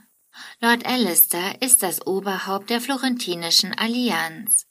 Lord 0.62 0.86
Alistair 0.86 1.62
ist 1.62 1.84
das 1.84 2.06
Oberhaupt 2.08 2.70
der 2.70 2.82
Florentinischen 2.82 3.74
Allianz. 3.74 4.65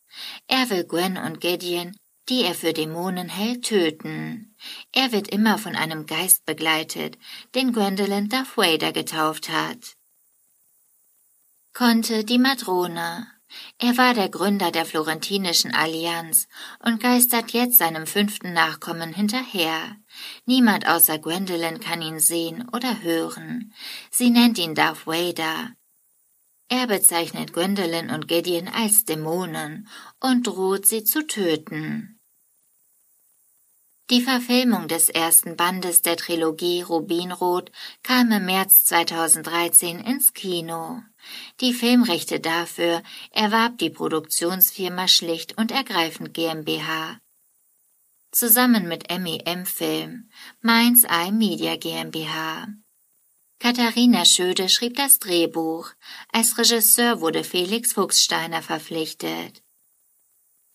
Er 0.46 0.70
will 0.70 0.84
Gwen 0.84 1.16
und 1.16 1.40
Gideon, 1.40 1.96
die 2.28 2.42
er 2.42 2.54
für 2.54 2.72
Dämonen 2.72 3.28
hält, 3.28 3.64
töten. 3.64 4.56
Er 4.92 5.12
wird 5.12 5.28
immer 5.28 5.58
von 5.58 5.76
einem 5.76 6.06
Geist 6.06 6.46
begleitet, 6.46 7.18
den 7.54 7.72
Gwendolyn 7.72 8.28
Darth 8.28 8.56
Vader 8.56 8.92
getauft 8.92 9.50
hat. 9.50 9.96
Konnte 11.72 12.24
die 12.24 12.38
Matrone. 12.38 13.26
Er 13.78 13.96
war 13.96 14.14
der 14.14 14.28
Gründer 14.28 14.70
der 14.70 14.84
Florentinischen 14.84 15.74
Allianz 15.74 16.48
und 16.84 17.00
geistert 17.00 17.52
jetzt 17.52 17.78
seinem 17.78 18.06
fünften 18.06 18.52
Nachkommen 18.52 19.12
hinterher. 19.12 19.96
Niemand 20.46 20.88
außer 20.88 21.18
Gwendolyn 21.18 21.80
kann 21.80 22.02
ihn 22.02 22.20
sehen 22.20 22.68
oder 22.72 23.02
hören. 23.02 23.72
Sie 24.10 24.30
nennt 24.30 24.58
ihn 24.58 24.74
Darth 24.74 25.06
Vader. 25.06 25.72
Er 26.68 26.86
bezeichnet 26.86 27.52
Gwendolyn 27.52 28.10
und 28.10 28.28
Gideon 28.28 28.68
als 28.68 29.04
Dämonen 29.04 29.88
und 30.20 30.46
droht 30.46 30.86
sie 30.86 31.04
zu 31.04 31.26
töten. 31.26 32.18
Die 34.10 34.20
Verfilmung 34.20 34.86
des 34.86 35.08
ersten 35.08 35.56
Bandes 35.56 36.02
der 36.02 36.18
Trilogie 36.18 36.82
Rubinrot 36.82 37.72
kam 38.02 38.30
im 38.32 38.44
März 38.44 38.84
2013 38.84 39.98
ins 40.00 40.34
Kino. 40.34 41.00
Die 41.62 41.72
Filmrechte 41.72 42.38
dafür 42.38 43.02
erwarb 43.30 43.78
die 43.78 43.88
Produktionsfirma 43.88 45.08
schlicht 45.08 45.56
und 45.56 45.70
ergreifend 45.70 46.34
GmbH. 46.34 47.18
Zusammen 48.30 48.88
mit 48.88 49.08
MEM 49.10 49.64
Film, 49.64 50.28
Mainz 50.60 51.04
Eye 51.04 51.32
Media 51.32 51.76
GmbH. 51.76 52.68
Katharina 53.64 54.26
Schöde 54.26 54.68
schrieb 54.68 54.96
das 54.96 55.18
Drehbuch. 55.20 55.88
Als 56.30 56.58
Regisseur 56.58 57.22
wurde 57.22 57.44
Felix 57.44 57.94
Fuchssteiner 57.94 58.60
verpflichtet. 58.60 59.62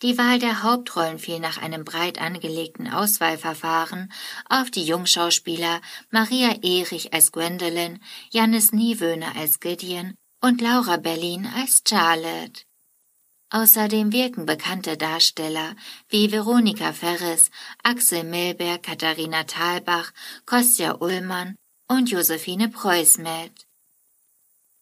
Die 0.01 0.17
Wahl 0.17 0.39
der 0.39 0.63
Hauptrollen 0.63 1.19
fiel 1.19 1.39
nach 1.39 1.59
einem 1.59 1.85
breit 1.85 2.19
angelegten 2.19 2.91
Auswahlverfahren 2.91 4.11
auf 4.49 4.71
die 4.71 4.85
Jungschauspieler 4.85 5.81
Maria 6.09 6.55
Erich 6.63 7.13
als 7.13 7.31
Gwendolyn, 7.31 7.99
Jannis 8.31 8.71
Niewöhner 8.71 9.35
als 9.35 9.59
Gideon 9.59 10.15
und 10.41 10.59
Laura 10.59 10.97
Berlin 10.97 11.45
als 11.45 11.83
Charlotte. 11.87 12.63
Außerdem 13.51 14.11
wirken 14.11 14.47
bekannte 14.47 14.97
Darsteller 14.97 15.75
wie 16.07 16.31
Veronika 16.31 16.91
Ferres, 16.93 17.51
Axel 17.83 18.23
Milberg, 18.23 18.81
Katharina 18.81 19.43
Thalbach, 19.43 20.11
Kostja 20.47 20.95
Ullmann 20.99 21.55
und 21.89 22.09
Josephine 22.11 22.69
Preuß 22.69 23.17
mit. 23.17 23.51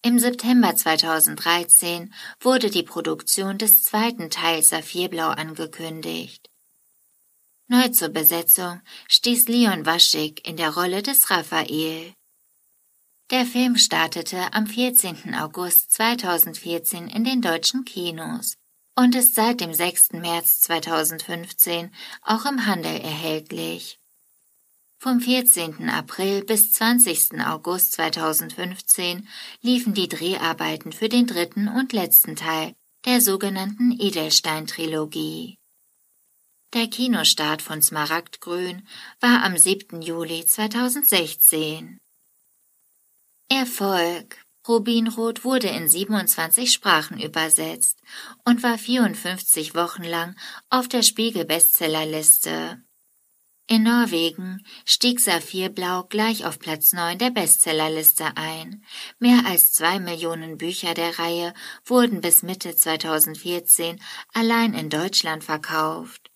Im 0.03 0.19
September 0.19 0.75
2013 0.75 2.13
wurde 2.41 2.69
die 2.69 2.83
Produktion 2.83 3.57
des 3.57 3.83
zweiten 3.83 4.29
Teils 4.29 4.69
Saphirblau 4.69 5.29
angekündigt. 5.29 6.49
Neu 7.67 7.87
zur 7.89 8.09
Besetzung 8.09 8.81
stieß 9.07 9.47
Leon 9.47 9.85
Waschig 9.85 10.47
in 10.47 10.57
der 10.57 10.73
Rolle 10.73 11.01
des 11.01 11.29
Raphael. 11.29 12.13
Der 13.31 13.45
Film 13.45 13.77
startete 13.77 14.53
am 14.53 14.67
14. 14.67 15.33
August 15.35 15.91
2014 15.93 17.07
in 17.07 17.23
den 17.23 17.41
deutschen 17.41 17.83
Kinos 17.83 18.55
und 18.95 19.15
ist 19.15 19.35
seit 19.35 19.61
dem 19.61 19.73
6. 19.73 20.13
März 20.13 20.61
2015 20.61 21.91
auch 22.21 22.45
im 22.45 22.65
Handel 22.65 22.99
erhältlich. 22.99 23.99
Vom 24.99 25.21
14. 25.21 25.89
April 25.89 26.43
bis 26.43 26.71
20. 26.73 27.39
August 27.45 27.93
2015 27.93 29.27
liefen 29.61 29.93
die 29.93 30.09
Dreharbeiten 30.09 30.91
für 30.91 31.07
den 31.07 31.27
dritten 31.27 31.67
und 31.67 31.93
letzten 31.93 32.35
Teil 32.35 32.73
der 33.05 33.21
sogenannten 33.21 33.91
Edelstein-Trilogie. 33.91 35.59
Der 36.73 36.87
Kinostart 36.87 37.61
von 37.61 37.83
Smaragdgrün 37.83 38.87
war 39.19 39.43
am 39.43 39.55
7. 39.55 40.01
Juli 40.01 40.45
2016. 40.45 41.99
Erfolg 43.49 44.43
Rubinrot 44.67 45.45
wurde 45.45 45.67
in 45.67 45.87
27 45.87 46.73
Sprachen 46.73 47.21
übersetzt 47.21 48.01
und 48.45 48.63
war 48.63 48.79
54 48.79 49.75
Wochen 49.75 50.03
lang 50.03 50.35
auf 50.69 50.87
der 50.87 51.03
Spiegel-Bestsellerliste. 51.03 52.81
In 53.69 53.83
Norwegen 53.83 54.63
stieg 54.85 55.19
Saphirblau 55.19 56.03
gleich 56.03 56.45
auf 56.45 56.57
Platz 56.57 56.93
9 56.93 57.17
der 57.17 57.31
Bestsellerliste 57.31 58.37
ein. 58.37 58.85
Mehr 59.19 59.45
als 59.45 59.73
zwei 59.73 59.99
Millionen 59.99 60.57
Bücher 60.57 60.93
der 60.93 61.19
Reihe 61.19 61.53
wurden 61.85 62.21
bis 62.21 62.43
Mitte 62.43 62.77
2014 62.77 64.01
allein 64.33 64.73
in 64.73 64.89
Deutschland 64.89 65.43
verkauft. 65.43 66.31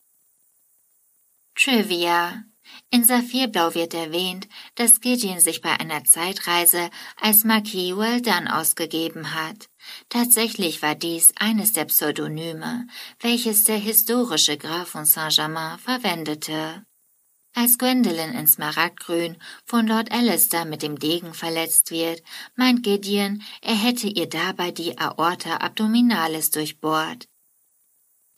Trivia 1.55 2.43
in 2.89 3.05
Saphirblau 3.05 3.75
wird 3.75 3.93
erwähnt, 3.93 4.47
dass 4.75 4.99
Gideon 4.99 5.39
sich 5.39 5.61
bei 5.61 5.79
einer 5.79 6.03
Zeitreise 6.03 6.89
als 7.19 7.43
Marquis 7.45 7.95
Weldon 7.95 8.47
ausgegeben 8.49 9.33
hat. 9.33 9.69
Tatsächlich 10.09 10.81
war 10.81 10.95
dies 10.95 11.33
eines 11.37 11.73
der 11.73 11.85
Pseudonyme, 11.85 12.87
welches 13.19 13.63
der 13.63 13.77
historische 13.77 14.57
Graf 14.57 14.89
von 14.89 15.05
Saint-Germain 15.05 15.79
verwendete. 15.79 16.85
Als 17.53 17.77
Gwendolyn 17.77 18.33
in 18.33 18.47
Smaragdgrün 18.47 19.35
von 19.65 19.85
Lord 19.85 20.09
Alistair 20.11 20.63
mit 20.63 20.81
dem 20.81 20.97
Degen 20.97 21.33
verletzt 21.33 21.91
wird, 21.91 22.23
meint 22.55 22.81
Gideon, 22.81 23.43
er 23.61 23.75
hätte 23.75 24.07
ihr 24.07 24.29
dabei 24.29 24.71
die 24.71 24.97
Aorta 24.97 25.57
abdominalis 25.57 26.51
durchbohrt. 26.51 27.27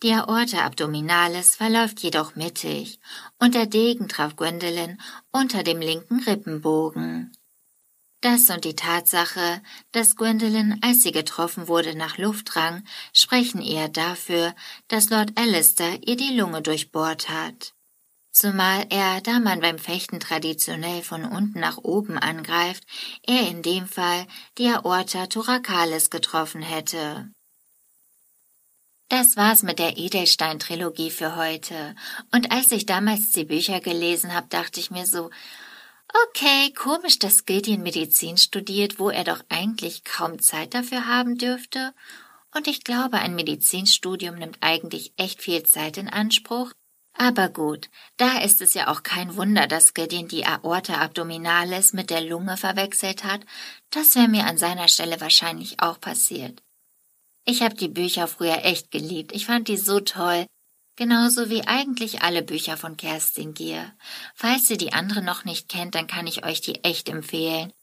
Die 0.02 0.14
Aorta 0.14 0.66
abdominalis 0.66 1.56
verläuft 1.56 2.00
jedoch 2.02 2.36
mittig 2.36 3.00
und 3.38 3.54
der 3.54 3.68
Degen 3.68 4.10
traf 4.10 4.36
Gwendolyn 4.36 5.00
unter 5.32 5.62
dem 5.62 5.80
linken 5.80 6.20
Rippenbogen. 6.24 7.32
Das 8.22 8.50
und 8.50 8.66
die 8.66 8.76
Tatsache, 8.76 9.62
dass 9.92 10.16
Gwendolyn, 10.16 10.80
als 10.82 11.04
sie 11.04 11.12
getroffen 11.12 11.68
wurde, 11.68 11.96
nach 11.96 12.18
Luft 12.18 12.56
rang, 12.56 12.84
sprechen 13.14 13.62
eher 13.62 13.90
dafür, 13.90 14.56
dass 14.88 15.12
Lord 15.12 15.38
Alistair 15.38 16.00
ihr 16.08 16.16
die 16.16 16.36
Lunge 16.36 16.64
durchbohrt 16.64 17.30
hat 17.30 17.74
zumal 18.34 18.86
er, 18.90 19.22
da 19.22 19.40
man 19.40 19.62
beim 19.62 19.80
Fechten 19.80 20.20
traditionell 20.20 21.02
von 21.02 21.24
unten 21.24 21.60
nach 21.60 21.78
oben 21.78 22.18
angreift, 22.18 22.84
er 23.26 23.48
in 23.48 23.62
dem 23.62 23.88
Fall 23.88 24.28
die 24.58 24.68
Aorta 24.68 25.28
thoracalis 25.28 26.10
getroffen 26.10 26.62
hätte. 26.62 27.30
Das 29.10 29.38
war's 29.38 29.62
mit 29.62 29.78
der 29.78 29.98
Edelstein-Trilogie 29.98 31.12
für 31.12 31.36
heute. 31.36 31.96
Und 32.32 32.52
als 32.52 32.72
ich 32.72 32.88
damals 32.88 33.32
die 33.32 33.46
Bücher 33.46 33.80
gelesen 33.80 34.34
habe, 34.34 34.48
dachte 34.50 34.80
ich 34.80 34.90
mir 34.90 35.06
so, 35.06 35.30
okay, 36.28 36.74
komisch, 36.74 37.20
dass 37.20 37.46
Gideon 37.46 37.84
Medizin 37.84 38.38
studiert, 38.38 38.98
wo 38.98 39.10
er 39.10 39.24
doch 39.24 39.44
eigentlich 39.50 40.04
kaum 40.04 40.40
Zeit 40.40 40.74
dafür 40.74 41.06
haben 41.06 41.38
dürfte. 41.38 41.94
Und 42.56 42.68
ich 42.68 42.84
glaube, 42.84 43.20
ein 43.20 43.36
Medizinstudium 43.36 44.36
nimmt 44.36 44.58
eigentlich 44.62 45.14
echt 45.18 45.42
viel 45.42 45.64
Zeit 45.64 45.98
in 45.98 46.10
Anspruch. 46.10 46.72
Aber 47.14 47.50
gut, 47.50 47.90
da 48.18 48.40
ist 48.40 48.62
es 48.62 48.74
ja 48.74 48.88
auch 48.88 49.04
kein 49.04 49.36
Wunder, 49.36 49.68
dass 49.68 49.94
Gideon 49.94 50.28
die 50.28 50.46
Aorta 50.46 50.96
abdominalis 50.96 51.94
mit 51.94 52.10
der 52.10 52.22
Lunge 52.22 52.58
verwechselt 52.58 53.24
hat. 53.24 53.42
Das 53.92 54.16
wäre 54.16 54.28
mir 54.28 54.46
an 54.46 54.58
seiner 54.58 54.88
Stelle 54.88 55.22
wahrscheinlich 55.22 55.80
auch 55.80 56.00
passiert. 56.00 56.62
Ich 57.46 57.62
habe 57.62 57.76
die 57.76 57.90
Bücher 57.90 58.28
früher 58.28 58.66
echt 58.66 58.90
geliebt. 58.90 59.32
Ich 59.34 59.46
fand 59.46 59.68
die 59.68 59.78
so 59.78 60.00
toll. 60.00 60.46
Genauso 60.96 61.50
wie 61.50 61.68
eigentlich 61.68 62.22
alle 62.22 62.44
Bücher 62.44 62.78
von 62.78 62.98
Kerstin 62.98 63.54
Gier. 63.54 63.94
Falls 64.36 64.70
ihr 64.70 64.78
die 64.78 64.94
andere 64.94 65.22
noch 65.24 65.44
nicht 65.44 65.68
kennt, 65.68 65.96
dann 65.96 66.08
kann 66.08 66.28
ich 66.28 66.46
euch 66.46 66.62
die 66.62 66.84
echt 66.84 67.10
empfehlen. 67.10 67.74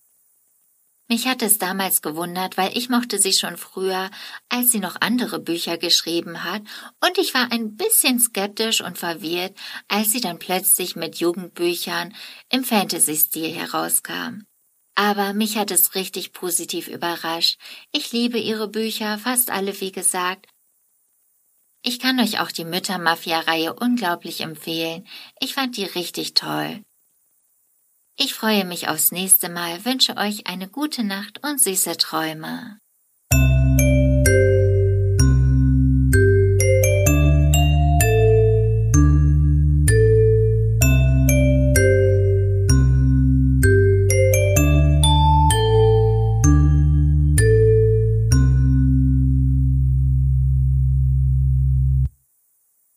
Mich 1.11 1.27
hat 1.27 1.43
es 1.43 1.59
damals 1.59 2.03
gewundert, 2.03 2.57
weil 2.57 2.77
ich 2.79 2.89
mochte 2.89 3.19
sie 3.19 3.33
schon 3.33 3.57
früher, 3.57 4.13
als 4.49 4.71
sie 4.71 4.79
noch 4.79 4.95
andere 5.01 5.41
Bücher 5.41 5.77
geschrieben 5.77 6.45
hat, 6.45 6.63
und 7.05 7.19
ich 7.19 7.35
war 7.35 7.51
ein 7.51 7.75
bisschen 7.75 8.21
skeptisch 8.21 8.81
und 8.81 8.97
verwirrt, 8.97 9.59
als 9.89 10.13
sie 10.13 10.21
dann 10.21 10.39
plötzlich 10.39 10.95
mit 10.95 11.17
Jugendbüchern 11.17 12.15
im 12.49 12.63
Fantasy-Stil 12.63 13.53
herauskam. 13.53 14.45
Aber 14.95 15.33
mich 15.33 15.57
hat 15.57 15.73
es 15.73 15.97
richtig 15.97 16.33
positiv 16.33 16.87
überrascht. 16.87 17.59
Ich 17.91 18.13
liebe 18.13 18.39
ihre 18.39 18.69
Bücher, 18.69 19.19
fast 19.19 19.51
alle 19.51 19.81
wie 19.81 19.91
gesagt. 19.91 20.47
Ich 21.83 21.99
kann 21.99 22.21
euch 22.21 22.39
auch 22.39 22.53
die 22.53 22.65
Mütter-Mafia-Reihe 22.65 23.75
unglaublich 23.75 24.43
empfehlen. 24.43 25.09
Ich 25.41 25.55
fand 25.55 25.77
die 25.77 25.87
richtig 25.87 26.35
toll. 26.35 26.85
Ich 28.23 28.35
freue 28.35 28.67
mich 28.67 28.87
aufs 28.87 29.13
nächste 29.13 29.49
Mal, 29.49 29.83
wünsche 29.87 30.19
euch 30.19 30.47
eine 30.47 30.69
gute 30.69 31.03
Nacht 31.03 31.43
und 31.43 31.59
süße 31.59 31.97
Träume. 31.97 32.79